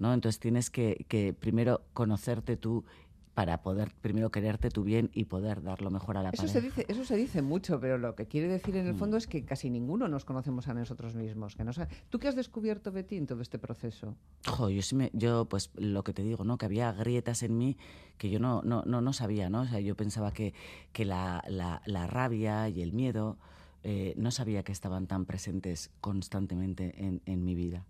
¿no? 0.00 0.14
Entonces 0.14 0.40
tienes 0.40 0.70
que, 0.70 1.04
que 1.08 1.34
primero 1.34 1.82
conocerte 1.92 2.56
tú 2.56 2.84
para 3.34 3.62
poder 3.62 3.92
primero 4.02 4.30
quererte 4.30 4.70
tu 4.70 4.82
bien 4.82 5.10
y 5.14 5.24
poder 5.26 5.62
dar 5.62 5.80
lo 5.82 5.90
mejor 5.90 6.16
a 6.18 6.22
la 6.22 6.30
Eso 6.30 6.42
pareja. 6.42 6.52
se, 6.52 6.60
dice, 6.60 6.86
eso 6.88 7.04
se 7.04 7.16
dice 7.16 7.42
mucho, 7.42 7.78
pero 7.80 7.96
lo 7.96 8.14
que 8.16 8.26
quiere 8.26 8.48
decir 8.48 8.76
en 8.76 8.86
el 8.86 8.94
fondo 8.94 9.16
es 9.16 9.26
que 9.26 9.44
casi 9.44 9.70
ninguno 9.70 10.08
nos 10.08 10.24
conocemos 10.24 10.66
a 10.68 10.74
nosotros 10.74 11.14
mismos. 11.14 11.54
Que 11.54 11.64
no 11.64 11.72
sa- 11.72 11.88
¿Tú 12.10 12.18
qué 12.18 12.28
has 12.28 12.34
descubierto, 12.36 12.90
Betty, 12.92 13.16
en 13.16 13.26
todo 13.26 13.40
este 13.40 13.58
proceso? 13.58 14.16
Jo, 14.46 14.68
yo 14.68 14.82
sí 14.82 14.94
me, 14.96 15.10
yo 15.14 15.46
pues 15.46 15.70
lo 15.76 16.02
que 16.02 16.12
te 16.12 16.22
digo, 16.24 16.44
¿no? 16.44 16.58
Que 16.58 16.66
había 16.66 16.92
grietas 16.92 17.42
en 17.44 17.56
mí 17.56 17.76
que 18.18 18.28
yo 18.30 18.40
no, 18.40 18.62
no, 18.62 18.82
no, 18.84 19.00
no 19.00 19.12
sabía, 19.12 19.48
¿no? 19.48 19.62
O 19.62 19.66
sea, 19.66 19.80
yo 19.80 19.94
pensaba 19.96 20.32
que, 20.32 20.52
que 20.92 21.04
la, 21.04 21.42
la- 21.48 21.82
la 21.86 22.06
rabia 22.08 22.68
y 22.68 22.82
el 22.82 22.92
miedo 22.92 23.38
eh, 23.84 24.12
no 24.18 24.30
sabía 24.32 24.62
que 24.64 24.72
estaban 24.72 25.06
tan 25.06 25.24
presentes 25.24 25.90
constantemente 26.00 27.02
en, 27.02 27.22
en 27.24 27.44
mi 27.44 27.54
vida. 27.54 27.86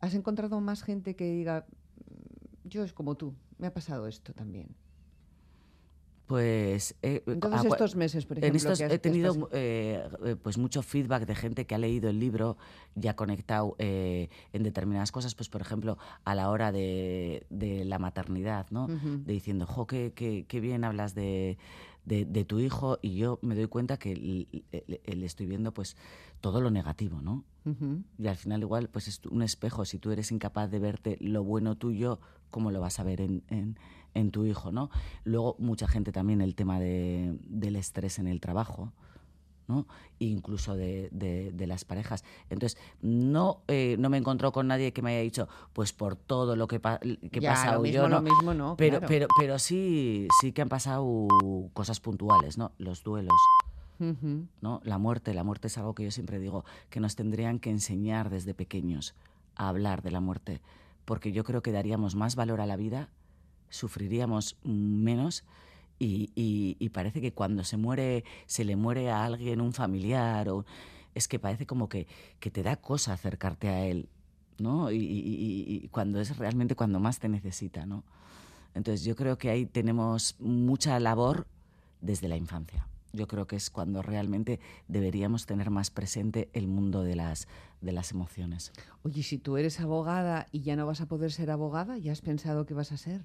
¿Has 0.00 0.14
encontrado 0.14 0.60
más 0.60 0.82
gente 0.82 1.14
que 1.14 1.30
diga, 1.30 1.66
"Mm, 1.68 2.33
yo 2.64 2.82
es 2.84 2.92
como 2.92 3.14
tú, 3.16 3.34
me 3.58 3.66
ha 3.66 3.72
pasado 3.74 4.06
esto 4.08 4.32
también? 4.34 4.68
Pues 6.26 6.96
eh, 7.02 7.22
En 7.26 7.38
todos 7.38 7.60
estos 7.72 7.96
meses, 7.96 8.24
por 8.24 8.38
ejemplo, 8.38 8.48
en 8.48 8.56
estos 8.72 8.80
he 8.94 8.98
tenido 8.98 9.34
eh, 9.52 10.08
eh, 10.24 10.36
pues 10.42 10.56
mucho 10.56 10.82
feedback 10.82 11.26
de 11.26 11.34
gente 11.34 11.66
que 11.66 11.74
ha 11.74 11.78
leído 11.78 12.08
el 12.08 12.18
libro 12.18 12.56
y 12.98 13.08
ha 13.08 13.14
conectado 13.14 13.76
eh, 13.78 14.30
en 14.54 14.62
determinadas 14.62 15.12
cosas, 15.12 15.34
pues 15.34 15.50
por 15.50 15.60
ejemplo 15.60 15.98
a 16.24 16.34
la 16.34 16.48
hora 16.48 16.72
de, 16.72 17.46
de 17.50 17.84
la 17.84 17.98
maternidad, 17.98 18.66
¿no? 18.70 18.86
De 19.26 19.34
diciendo, 19.34 19.66
jo, 19.66 19.86
qué, 19.86 20.12
qué- 20.14 20.46
qué 20.48 20.60
bien 20.60 20.84
hablas 20.84 21.14
de, 21.14 21.58
de- 22.04 22.24
de 22.24 22.44
tu 22.44 22.58
hijo 22.60 22.98
y 23.02 23.16
yo 23.16 23.38
me 23.42 23.54
doy 23.54 23.66
cuenta 23.66 23.96
que 23.98 24.14
le 24.14 25.26
estoy 25.26 25.46
viendo 25.46 25.72
pues 25.72 25.96
todo 26.40 26.60
lo 26.60 26.70
negativo, 26.70 27.20
¿no? 27.22 27.44
Y 28.18 28.26
al 28.26 28.36
final 28.36 28.60
igual 28.60 28.88
pues 28.88 29.08
es 29.08 29.20
un 29.30 29.42
espejo, 29.42 29.84
si 29.84 29.98
tú 29.98 30.10
eres 30.10 30.30
incapaz 30.30 30.70
de 30.70 30.78
verte 30.78 31.16
lo 31.20 31.42
bueno 31.44 31.76
tuyo, 31.76 32.20
¿cómo 32.50 32.70
lo 32.70 32.80
vas 32.80 33.00
a 33.00 33.04
ver 33.04 33.20
en, 33.22 33.42
en- 33.48 33.78
en 34.12 34.30
tu 34.30 34.44
hijo, 34.44 34.70
no? 34.70 34.90
Luego 35.24 35.56
mucha 35.58 35.88
gente 35.88 36.12
también 36.12 36.40
el 36.40 36.54
tema 36.54 36.78
de- 36.78 37.38
del 37.48 37.76
estrés 37.76 38.18
en 38.18 38.26
el 38.28 38.40
trabajo, 38.40 38.92
¿no? 39.68 39.86
Incluso 40.18 40.74
de, 40.76 41.08
de- 41.12 41.52
de 41.52 41.66
las 41.66 41.84
parejas. 41.84 42.24
Entonces, 42.50 42.78
no, 43.02 43.62
eh, 43.68 43.96
no 43.98 44.10
me 44.10 44.18
encontró 44.18 44.52
con 44.52 44.66
nadie 44.68 44.92
que 44.92 45.02
me 45.02 45.12
haya 45.12 45.22
dicho, 45.22 45.48
pues 45.72 45.92
por 45.92 46.16
todo 46.16 46.54
lo 46.56 46.66
que, 46.68 46.80
pa- 46.80 46.98
que 46.98 47.40
Ya, 47.40 47.72
lo 47.72 47.80
mismo, 47.80 47.94
yo, 48.02 48.08
lo 48.08 48.16
¿no? 48.16 48.22
mismo 48.22 48.54
no, 48.54 48.76
pero, 48.76 48.98
claro. 48.98 49.06
pero, 49.08 49.26
pero 49.38 49.58
sí, 49.58 50.28
sí 50.40 50.52
que 50.52 50.62
han 50.62 50.68
pasado 50.68 51.26
cosas 51.72 52.00
puntuales, 52.00 52.58
¿no? 52.58 52.72
Los 52.78 53.02
duelos. 53.02 53.34
¿no? 54.60 54.80
La 54.84 54.98
muerte, 54.98 55.32
la 55.34 55.44
muerte 55.44 55.68
es 55.68 55.78
algo 55.78 55.94
que 55.94 56.04
yo 56.04 56.10
siempre 56.10 56.38
digo, 56.38 56.64
que 56.90 57.00
nos 57.00 57.16
tendrían 57.16 57.58
que 57.58 57.70
enseñar 57.70 58.28
desde 58.28 58.52
pequeños 58.52 59.14
a 59.56 59.68
hablar 59.68 60.02
de 60.02 60.10
la 60.10 60.20
muerte, 60.20 60.60
porque 61.04 61.32
yo 61.32 61.42
creo 61.44 61.62
que 61.62 61.72
daríamos 61.72 62.14
más 62.14 62.34
valor 62.36 62.60
a 62.60 62.66
la 62.66 62.76
vida, 62.76 63.08
sufriríamos 63.70 64.56
menos 64.64 65.44
y, 65.98 66.88
parece 66.92 67.20
que 67.20 67.32
cuando 67.32 67.64
se 67.64 67.76
muere, 67.76 68.24
se 68.46 68.64
le 68.64 68.76
muere 68.76 69.10
a 69.10 69.24
alguien, 69.24 69.60
un 69.60 69.72
familiar, 69.72 70.48
o, 70.48 70.64
es 71.14 71.28
que 71.28 71.38
parece 71.38 71.66
como 71.66 71.88
que, 71.88 72.06
que 72.40 72.50
te 72.50 72.62
da 72.62 72.76
cosa 72.76 73.12
acercarte 73.12 73.68
a 73.68 73.84
él, 73.86 74.08
¿no? 74.58 74.90
Y- 74.90 74.98
y 74.98 75.88
cuando 75.88 76.20
es 76.20 76.36
realmente 76.36 76.74
cuando 76.74 77.00
más 77.00 77.18
te 77.18 77.28
necesita, 77.28 77.86
¿no? 77.86 78.04
Entonces 78.74 79.04
yo 79.04 79.14
creo 79.16 79.38
que 79.38 79.50
ahí 79.50 79.66
tenemos 79.66 80.36
mucha 80.40 80.98
labor 81.00 81.46
desde 82.00 82.28
la 82.28 82.36
infancia. 82.36 82.86
Yo 83.12 83.28
creo 83.28 83.46
que 83.46 83.54
es 83.54 83.70
cuando 83.70 84.02
realmente 84.02 84.58
deberíamos 84.88 85.46
tener 85.46 85.70
más 85.70 85.90
presente 85.90 86.50
el 86.52 86.66
mundo 86.66 87.04
de 87.04 87.14
las, 87.14 87.46
de 87.80 87.92
las 87.92 88.10
emociones. 88.10 88.72
Oye, 89.04 89.22
si 89.22 89.38
tú 89.38 89.56
eres 89.56 89.78
abogada 89.78 90.48
y 90.50 90.62
ya 90.62 90.74
no 90.74 90.84
vas 90.84 91.00
a 91.00 91.06
poder 91.06 91.30
ser 91.30 91.52
abogada, 91.52 91.96
¿ya 91.96 92.10
has 92.10 92.20
pensado 92.20 92.66
qué 92.66 92.74
vas 92.74 92.90
a 92.90 92.96
ser? 92.96 93.24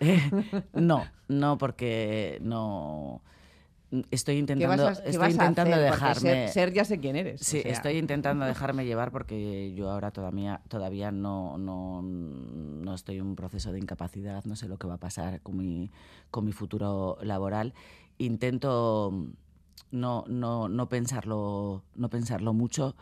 No, 0.72 1.04
no, 1.28 1.58
porque 1.58 2.38
no. 2.42 3.22
Estoy 4.10 4.34
¿Qué 4.34 4.40
intentando, 4.40 4.88
a, 4.88 4.92
estoy 4.92 5.30
intentando 5.30 5.76
dejarme. 5.76 6.20
Ser, 6.20 6.48
ser 6.48 6.72
ya 6.72 6.84
sé 6.84 6.98
quién 6.98 7.14
eres. 7.14 7.40
o 7.40 7.44
Sí, 7.44 7.62
sea. 7.62 7.70
estoy 7.70 7.96
intentando 7.98 8.44
dejarme 8.44 8.84
llevar 8.86 9.12
porque 9.12 9.72
yo 9.74 9.88
ahora 9.88 10.10
todavía, 10.10 10.62
todavía 10.68 11.12
no, 11.12 11.58
no, 11.58 12.02
no 12.02 12.94
estoy 12.94 13.18
en 13.18 13.26
un 13.26 13.36
proceso 13.36 13.70
de 13.70 13.78
incapacidad, 13.78 14.44
no 14.46 14.56
sé 14.56 14.66
lo 14.66 14.78
que 14.78 14.88
va 14.88 14.94
a 14.94 14.98
pasar 14.98 15.40
con 15.42 15.56
mi, 15.58 15.92
con 16.32 16.44
mi 16.44 16.50
futuro 16.50 17.18
laboral. 17.22 17.72
Intento 18.18 19.12
no, 19.92 20.24
no, 20.26 20.68
no, 20.68 20.88
pensarlo, 20.88 21.84
no 21.94 22.10
pensarlo 22.10 22.52
mucho. 22.52 22.96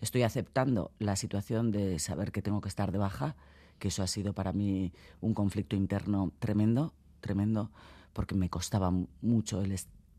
Estoy 0.00 0.22
aceptando 0.22 0.92
la 0.98 1.16
situación 1.16 1.72
de 1.72 1.98
saber 1.98 2.32
que 2.32 2.40
tengo 2.40 2.62
que 2.62 2.68
estar 2.68 2.90
de 2.90 2.98
baja, 2.98 3.36
que 3.78 3.88
eso 3.88 4.02
ha 4.02 4.06
sido 4.06 4.32
para 4.32 4.52
mí 4.52 4.92
un 5.20 5.34
conflicto 5.34 5.76
interno 5.76 6.32
tremendo, 6.38 6.92
tremendo, 7.20 7.70
porque 8.12 8.34
me 8.34 8.50
costaba 8.50 8.92
mucho 9.22 9.60
el 9.62 9.78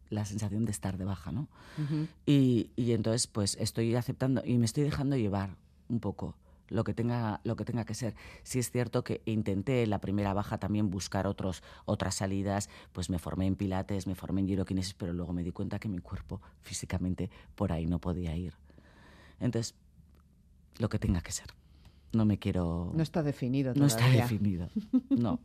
la 0.10 0.26
sensación 0.26 0.66
de 0.66 0.72
estar 0.72 0.98
de 0.98 1.06
baja, 1.06 1.32
¿no? 1.32 1.48
Ujú. 1.78 2.08
Y, 2.26 2.72
y 2.76 2.94
entonces, 2.94 3.28
pues 3.28 3.56
estoy 3.60 3.94
aceptando 3.94 4.42
y 4.44 4.58
me 4.58 4.66
estoy 4.66 4.84
dejando 4.84 5.16
llevar 5.16 5.56
un 5.88 6.00
poco 6.00 6.36
lo 6.70 6.84
que 6.84 6.94
tenga, 6.94 7.42
lo 7.44 7.56
que, 7.56 7.66
tenga 7.66 7.86
que 7.86 7.94
ser. 7.94 8.16
Sí 8.44 8.60
es 8.60 8.72
cierto 8.72 9.04
que 9.04 9.22
intenté 9.26 9.84
en 9.84 9.90
la 9.90 10.00
primera 10.00 10.34
baja 10.34 10.58
también 10.58 10.90
buscar 10.90 11.28
otros, 11.28 11.64
otras 11.86 12.16
salidas, 12.16 12.70
pues 12.94 13.10
me 13.10 13.20
formé 13.20 13.48
en 13.48 13.56
pilates, 13.56 14.08
me 14.08 14.16
formé 14.16 14.42
en 14.42 14.48
giroquinesis, 14.48 14.94
pero 14.94 15.14
luego 15.14 15.34
me 15.34 15.44
di 15.44 15.52
cuenta 15.52 15.80
que 15.80 15.90
mi 15.90 16.00
cuerpo 16.00 16.42
físicamente 16.62 17.30
por 17.56 17.72
ahí 17.72 17.86
no 17.86 18.00
podía 18.00 18.36
ir. 18.36 18.54
Entonces, 19.40 19.76
lo 20.78 20.90
que 20.90 21.00
tenga 21.00 21.22
que 21.22 21.32
ser. 21.32 21.48
No 22.14 22.26
me 22.26 22.38
quiero... 22.40 22.92
No 22.96 23.04
está 23.04 23.22
definido 23.24 23.74
no 23.76 23.86
está 23.86 24.00
todavía. 24.00 24.24
definido. 24.24 24.70
No, 25.10 25.40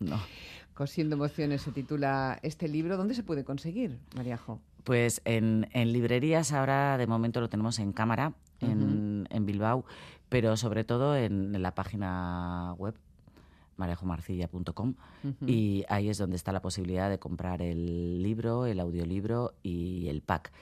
no. 0.00 0.18
Cosiendo 0.74 1.16
emociones 1.16 1.62
se 1.62 1.72
titula 1.72 2.38
este 2.42 2.68
libro. 2.68 2.96
¿Dónde 2.96 3.14
se 3.14 3.22
puede 3.24 3.44
conseguir, 3.44 3.98
Mariajo? 4.16 4.60
Pues 4.84 5.20
en, 5.24 5.68
en 5.72 5.92
librerías 5.92 6.52
ahora 6.52 6.96
de 6.98 7.06
momento 7.06 7.40
lo 7.40 7.48
tenemos 7.48 7.78
en 7.80 7.92
cámara, 7.92 8.32
en, 8.60 9.26
en 9.30 9.44
Bilbao, 9.46 9.84
pero 10.28 10.56
sobre 10.56 10.84
todo 10.84 11.16
en, 11.16 11.54
en 11.54 11.62
la 11.62 11.74
página 11.74 12.74
web 12.78 12.94
marejomarcilla.com 13.76 14.94
Ujú. 15.24 15.46
y 15.46 15.84
ahí 15.88 16.08
es 16.08 16.18
donde 16.18 16.36
está 16.36 16.52
la 16.52 16.60
posibilidad 16.62 17.08
de 17.10 17.18
comprar 17.18 17.62
el 17.62 18.22
libro, 18.22 18.66
el 18.66 18.80
audiolibro 18.80 19.54
y 19.62 20.08
el 20.08 20.22
pack. 20.22 20.52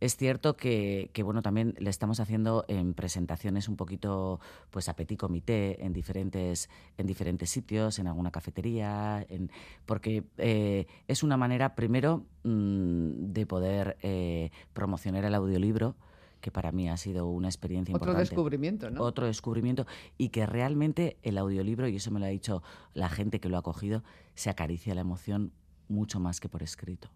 Es 0.00 0.16
cierto 0.16 0.56
que, 0.56 1.10
que, 1.12 1.22
bueno, 1.22 1.42
también 1.42 1.74
le 1.78 1.90
estamos 1.90 2.20
haciendo 2.20 2.64
en 2.68 2.94
presentaciones 2.94 3.68
un 3.68 3.76
poquito 3.76 4.40
pues 4.70 4.88
a 4.88 4.96
petit 4.96 5.18
comité 5.18 5.84
en 5.84 5.92
diferentes, 5.92 6.68
en 6.98 7.06
diferentes 7.06 7.50
sitios, 7.50 7.98
en 7.98 8.06
alguna 8.06 8.30
cafetería, 8.30 9.24
en, 9.28 9.50
porque 9.86 10.24
eh, 10.36 10.86
es 11.08 11.22
una 11.22 11.36
manera 11.36 11.74
primero 11.74 12.24
mm, 12.44 13.32
de 13.32 13.46
poder 13.46 13.96
eh, 14.02 14.50
promocionar 14.74 15.24
el 15.24 15.34
audiolibro, 15.34 15.96
que 16.40 16.50
para 16.50 16.70
mí 16.72 16.88
ha 16.88 16.96
sido 16.96 17.26
una 17.26 17.48
experiencia 17.48 17.94
Otro 17.94 18.10
importante 18.10 18.30
descubrimiento, 18.30 18.90
¿no? 18.90 19.02
otro 19.02 19.26
descubrimiento 19.26 19.86
y 20.18 20.28
que 20.28 20.46
realmente 20.46 21.16
el 21.22 21.38
audiolibro, 21.38 21.88
y 21.88 21.96
eso 21.96 22.10
me 22.10 22.20
lo 22.20 22.26
ha 22.26 22.28
dicho 22.28 22.62
la 22.92 23.08
gente 23.08 23.40
que 23.40 23.48
lo 23.48 23.56
ha 23.56 23.62
cogido, 23.62 24.04
se 24.34 24.50
acaricia 24.50 24.94
la 24.94 25.00
emoción 25.00 25.52
mucho 25.88 26.20
más 26.20 26.40
que 26.40 26.48
por 26.48 26.62
escrito. 26.62 27.08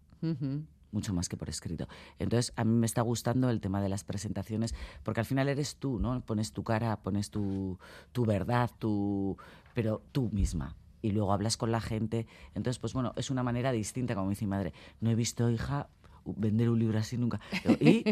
Mucho 0.91 1.13
más 1.13 1.29
que 1.29 1.37
por 1.37 1.49
escrito. 1.49 1.87
Entonces, 2.19 2.53
a 2.55 2.63
mí 2.63 2.73
me 2.73 2.85
está 2.85 3.01
gustando 3.01 3.49
el 3.49 3.61
tema 3.61 3.81
de 3.81 3.89
las 3.89 4.03
presentaciones, 4.03 4.75
porque 5.03 5.21
al 5.21 5.25
final 5.25 5.47
eres 5.47 5.77
tú, 5.77 5.99
¿no? 5.99 6.19
Pones 6.21 6.51
tu 6.51 6.63
cara, 6.63 6.97
pones 6.97 7.31
tu, 7.31 7.79
tu 8.11 8.25
verdad, 8.25 8.69
tu, 8.77 9.37
pero 9.73 10.01
tú 10.11 10.29
misma. 10.31 10.75
Y 11.01 11.11
luego 11.11 11.33
hablas 11.33 11.57
con 11.57 11.71
la 11.71 11.81
gente. 11.81 12.27
Entonces, 12.53 12.79
pues 12.79 12.93
bueno, 12.93 13.13
es 13.15 13.29
una 13.29 13.43
manera 13.43 13.71
distinta, 13.71 14.15
como 14.15 14.29
dice 14.29 14.45
mi 14.45 14.49
madre. 14.49 14.73
No 14.99 15.09
he 15.09 15.15
visto, 15.15 15.49
hija, 15.49 15.87
vender 16.25 16.69
un 16.69 16.79
libro 16.79 16.99
así 16.99 17.17
nunca. 17.17 17.39
Y, 17.79 18.03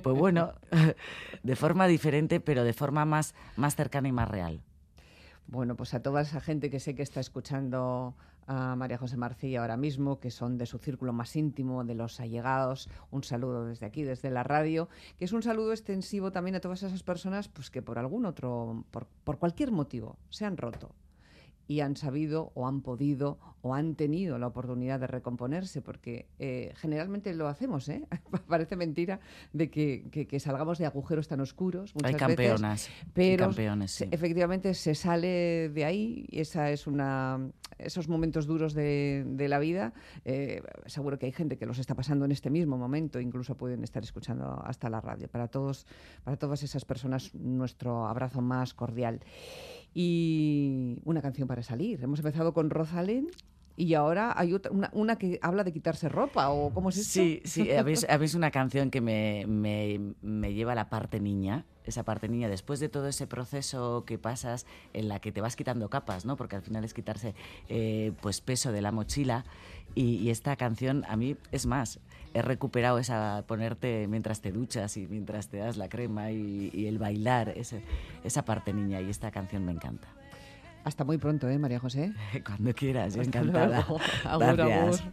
pues 0.00 0.16
bueno, 0.16 0.52
de 1.42 1.56
forma 1.56 1.86
diferente, 1.86 2.40
pero 2.40 2.64
de 2.64 2.72
forma 2.72 3.04
más, 3.04 3.34
más 3.56 3.76
cercana 3.76 4.08
y 4.08 4.12
más 4.12 4.28
real. 4.28 4.62
Bueno, 5.50 5.76
pues 5.76 5.94
a 5.94 6.02
toda 6.02 6.20
esa 6.20 6.42
gente 6.42 6.68
que 6.68 6.78
sé 6.78 6.94
que 6.94 7.02
está 7.02 7.20
escuchando 7.20 8.14
a 8.46 8.76
María 8.76 8.98
José 8.98 9.16
Marcilla 9.16 9.62
ahora 9.62 9.78
mismo, 9.78 10.20
que 10.20 10.30
son 10.30 10.58
de 10.58 10.66
su 10.66 10.76
círculo 10.76 11.14
más 11.14 11.36
íntimo, 11.36 11.84
de 11.84 11.94
los 11.94 12.20
allegados, 12.20 12.90
un 13.10 13.24
saludo 13.24 13.64
desde 13.64 13.86
aquí, 13.86 14.02
desde 14.02 14.28
la 14.30 14.42
radio, 14.42 14.90
que 15.18 15.24
es 15.24 15.32
un 15.32 15.42
saludo 15.42 15.72
extensivo 15.72 16.32
también 16.32 16.56
a 16.56 16.60
todas 16.60 16.82
esas 16.82 17.02
personas 17.02 17.48
pues 17.48 17.70
que 17.70 17.80
por 17.80 17.98
algún 17.98 18.26
otro, 18.26 18.84
por, 18.90 19.06
por 19.24 19.38
cualquier 19.38 19.72
motivo, 19.72 20.18
se 20.28 20.44
han 20.44 20.58
roto 20.58 20.94
y 21.68 21.80
han 21.80 21.96
sabido 21.96 22.50
o 22.54 22.66
han 22.66 22.80
podido 22.80 23.38
o 23.60 23.74
han 23.74 23.94
tenido 23.94 24.38
la 24.38 24.46
oportunidad 24.46 24.98
de 24.98 25.06
recomponerse, 25.06 25.82
porque 25.82 26.26
eh, 26.38 26.72
generalmente 26.76 27.34
lo 27.34 27.46
hacemos, 27.46 27.88
¿eh? 27.88 28.06
Parece 28.48 28.74
mentira 28.74 29.20
de 29.52 29.70
que, 29.70 30.08
que, 30.10 30.26
que, 30.26 30.40
salgamos 30.40 30.78
de 30.78 30.86
agujeros 30.86 31.28
tan 31.28 31.40
oscuros. 31.40 31.94
Muchas 31.94 32.12
Hay 32.12 32.18
campeonas. 32.18 32.88
Veces, 32.88 33.12
pero 33.12 33.46
campeones, 33.46 33.92
sí. 33.92 34.04
se, 34.04 34.14
efectivamente 34.14 34.72
se 34.74 34.94
sale 34.94 35.68
de 35.68 35.84
ahí 35.84 36.26
y 36.30 36.40
esa 36.40 36.70
es 36.70 36.86
una 36.86 37.50
esos 37.78 38.08
momentos 38.08 38.46
duros 38.46 38.74
de, 38.74 39.24
de 39.26 39.48
la 39.48 39.58
vida. 39.58 39.92
Eh, 40.24 40.62
seguro 40.86 41.18
que 41.18 41.26
hay 41.26 41.32
gente 41.32 41.56
que 41.56 41.66
los 41.66 41.78
está 41.78 41.94
pasando 41.94 42.24
en 42.24 42.32
este 42.32 42.50
mismo 42.50 42.76
momento, 42.76 43.20
incluso 43.20 43.56
pueden 43.56 43.84
estar 43.84 44.02
escuchando 44.02 44.60
hasta 44.64 44.90
la 44.90 45.00
radio. 45.00 45.28
Para 45.28 45.48
todos, 45.48 45.86
para 46.24 46.36
todas 46.36 46.62
esas 46.62 46.84
personas, 46.84 47.34
nuestro 47.34 48.06
abrazo 48.06 48.40
más 48.40 48.74
cordial. 48.74 49.20
Y 50.00 51.00
una 51.04 51.20
canción 51.20 51.48
para 51.48 51.64
salir. 51.64 52.00
Hemos 52.00 52.20
empezado 52.20 52.54
con 52.54 52.70
Rosalén 52.70 53.26
y 53.78 53.94
ahora 53.94 54.34
hay 54.36 54.54
otra, 54.54 54.72
una, 54.92 55.16
que 55.16 55.38
habla 55.40 55.62
de 55.62 55.72
quitarse 55.72 56.08
ropa, 56.08 56.50
¿o 56.50 56.74
cómo 56.74 56.88
es 56.88 56.96
esto? 56.96 57.12
Sí, 57.12 57.40
sí, 57.44 57.70
habéis, 58.08 58.34
una 58.34 58.50
canción 58.50 58.90
que 58.90 59.00
me, 59.00 59.46
me, 59.46 60.52
lleva 60.52 60.72
a 60.72 60.74
la 60.74 60.90
parte 60.90 61.20
niña, 61.20 61.64
esa 61.84 62.02
parte 62.02 62.28
niña, 62.28 62.48
después 62.48 62.80
de 62.80 62.88
todo 62.88 63.06
ese 63.06 63.28
proceso 63.28 64.04
que 64.04 64.18
pasas 64.18 64.66
en 64.94 65.06
la 65.08 65.20
que 65.20 65.30
te 65.30 65.40
vas 65.40 65.54
quitando 65.54 65.88
capas, 65.88 66.24
¿no? 66.24 66.36
Porque 66.36 66.56
al 66.56 66.62
final 66.62 66.82
es 66.82 66.92
quitarse 66.92 67.36
eh, 67.68 68.12
pues 68.20 68.40
peso 68.40 68.72
de 68.72 68.82
la 68.82 68.90
mochila 68.90 69.44
y, 69.94 70.28
esta 70.28 70.56
canción 70.56 71.04
a 71.08 71.16
mí 71.16 71.36
es 71.52 71.66
más, 71.66 72.00
he 72.34 72.42
recuperado 72.42 72.98
esa 72.98 73.44
ponerte 73.46 74.08
mientras 74.08 74.40
te 74.40 74.50
duchas 74.50 74.96
y 74.96 75.06
mientras 75.06 75.48
te 75.48 75.58
das 75.58 75.76
la 75.76 75.88
crema 75.88 76.32
y, 76.32 76.86
el 76.88 76.98
bailar, 76.98 77.54
esa 78.24 78.44
parte 78.44 78.72
niña 78.72 79.00
y 79.00 79.08
esta 79.08 79.30
canción 79.30 79.64
me 79.64 79.70
encanta. 79.70 80.17
Hasta 80.88 81.04
muy 81.04 81.18
pronto, 81.18 81.46
¿eh, 81.50 81.58
María 81.58 81.78
José? 81.78 82.14
Cuando 82.46 82.72
quieras, 82.72 83.14
encantada. 83.16 83.86
Gracias. 84.24 85.04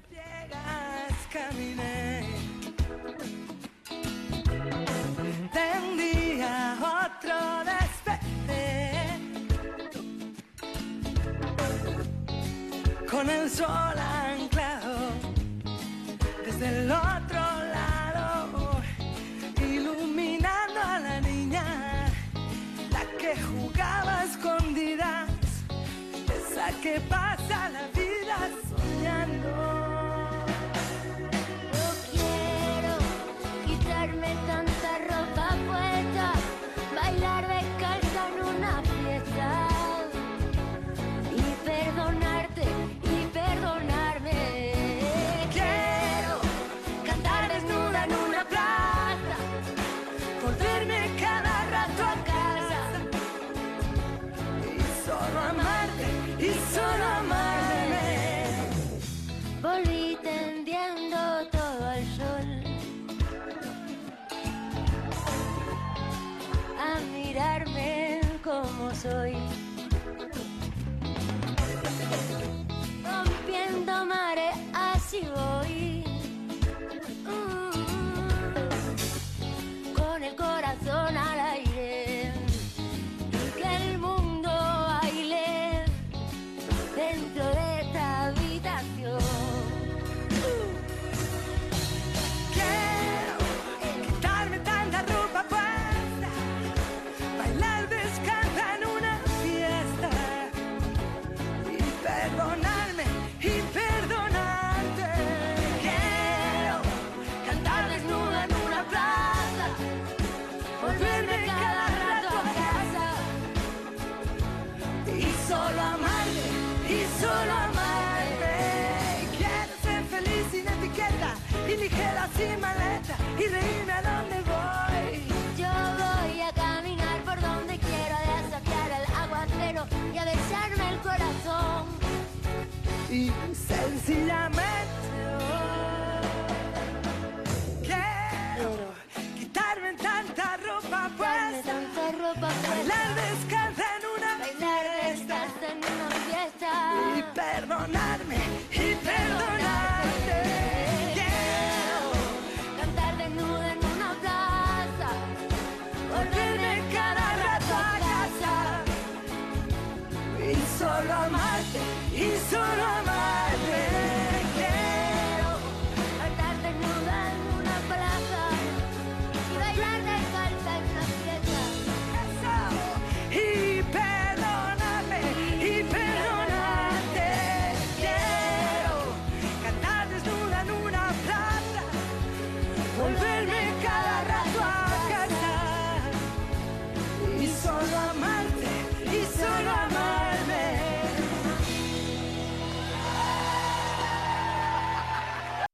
con 13.12 13.30
el 13.30 13.50
sol 13.50 14.15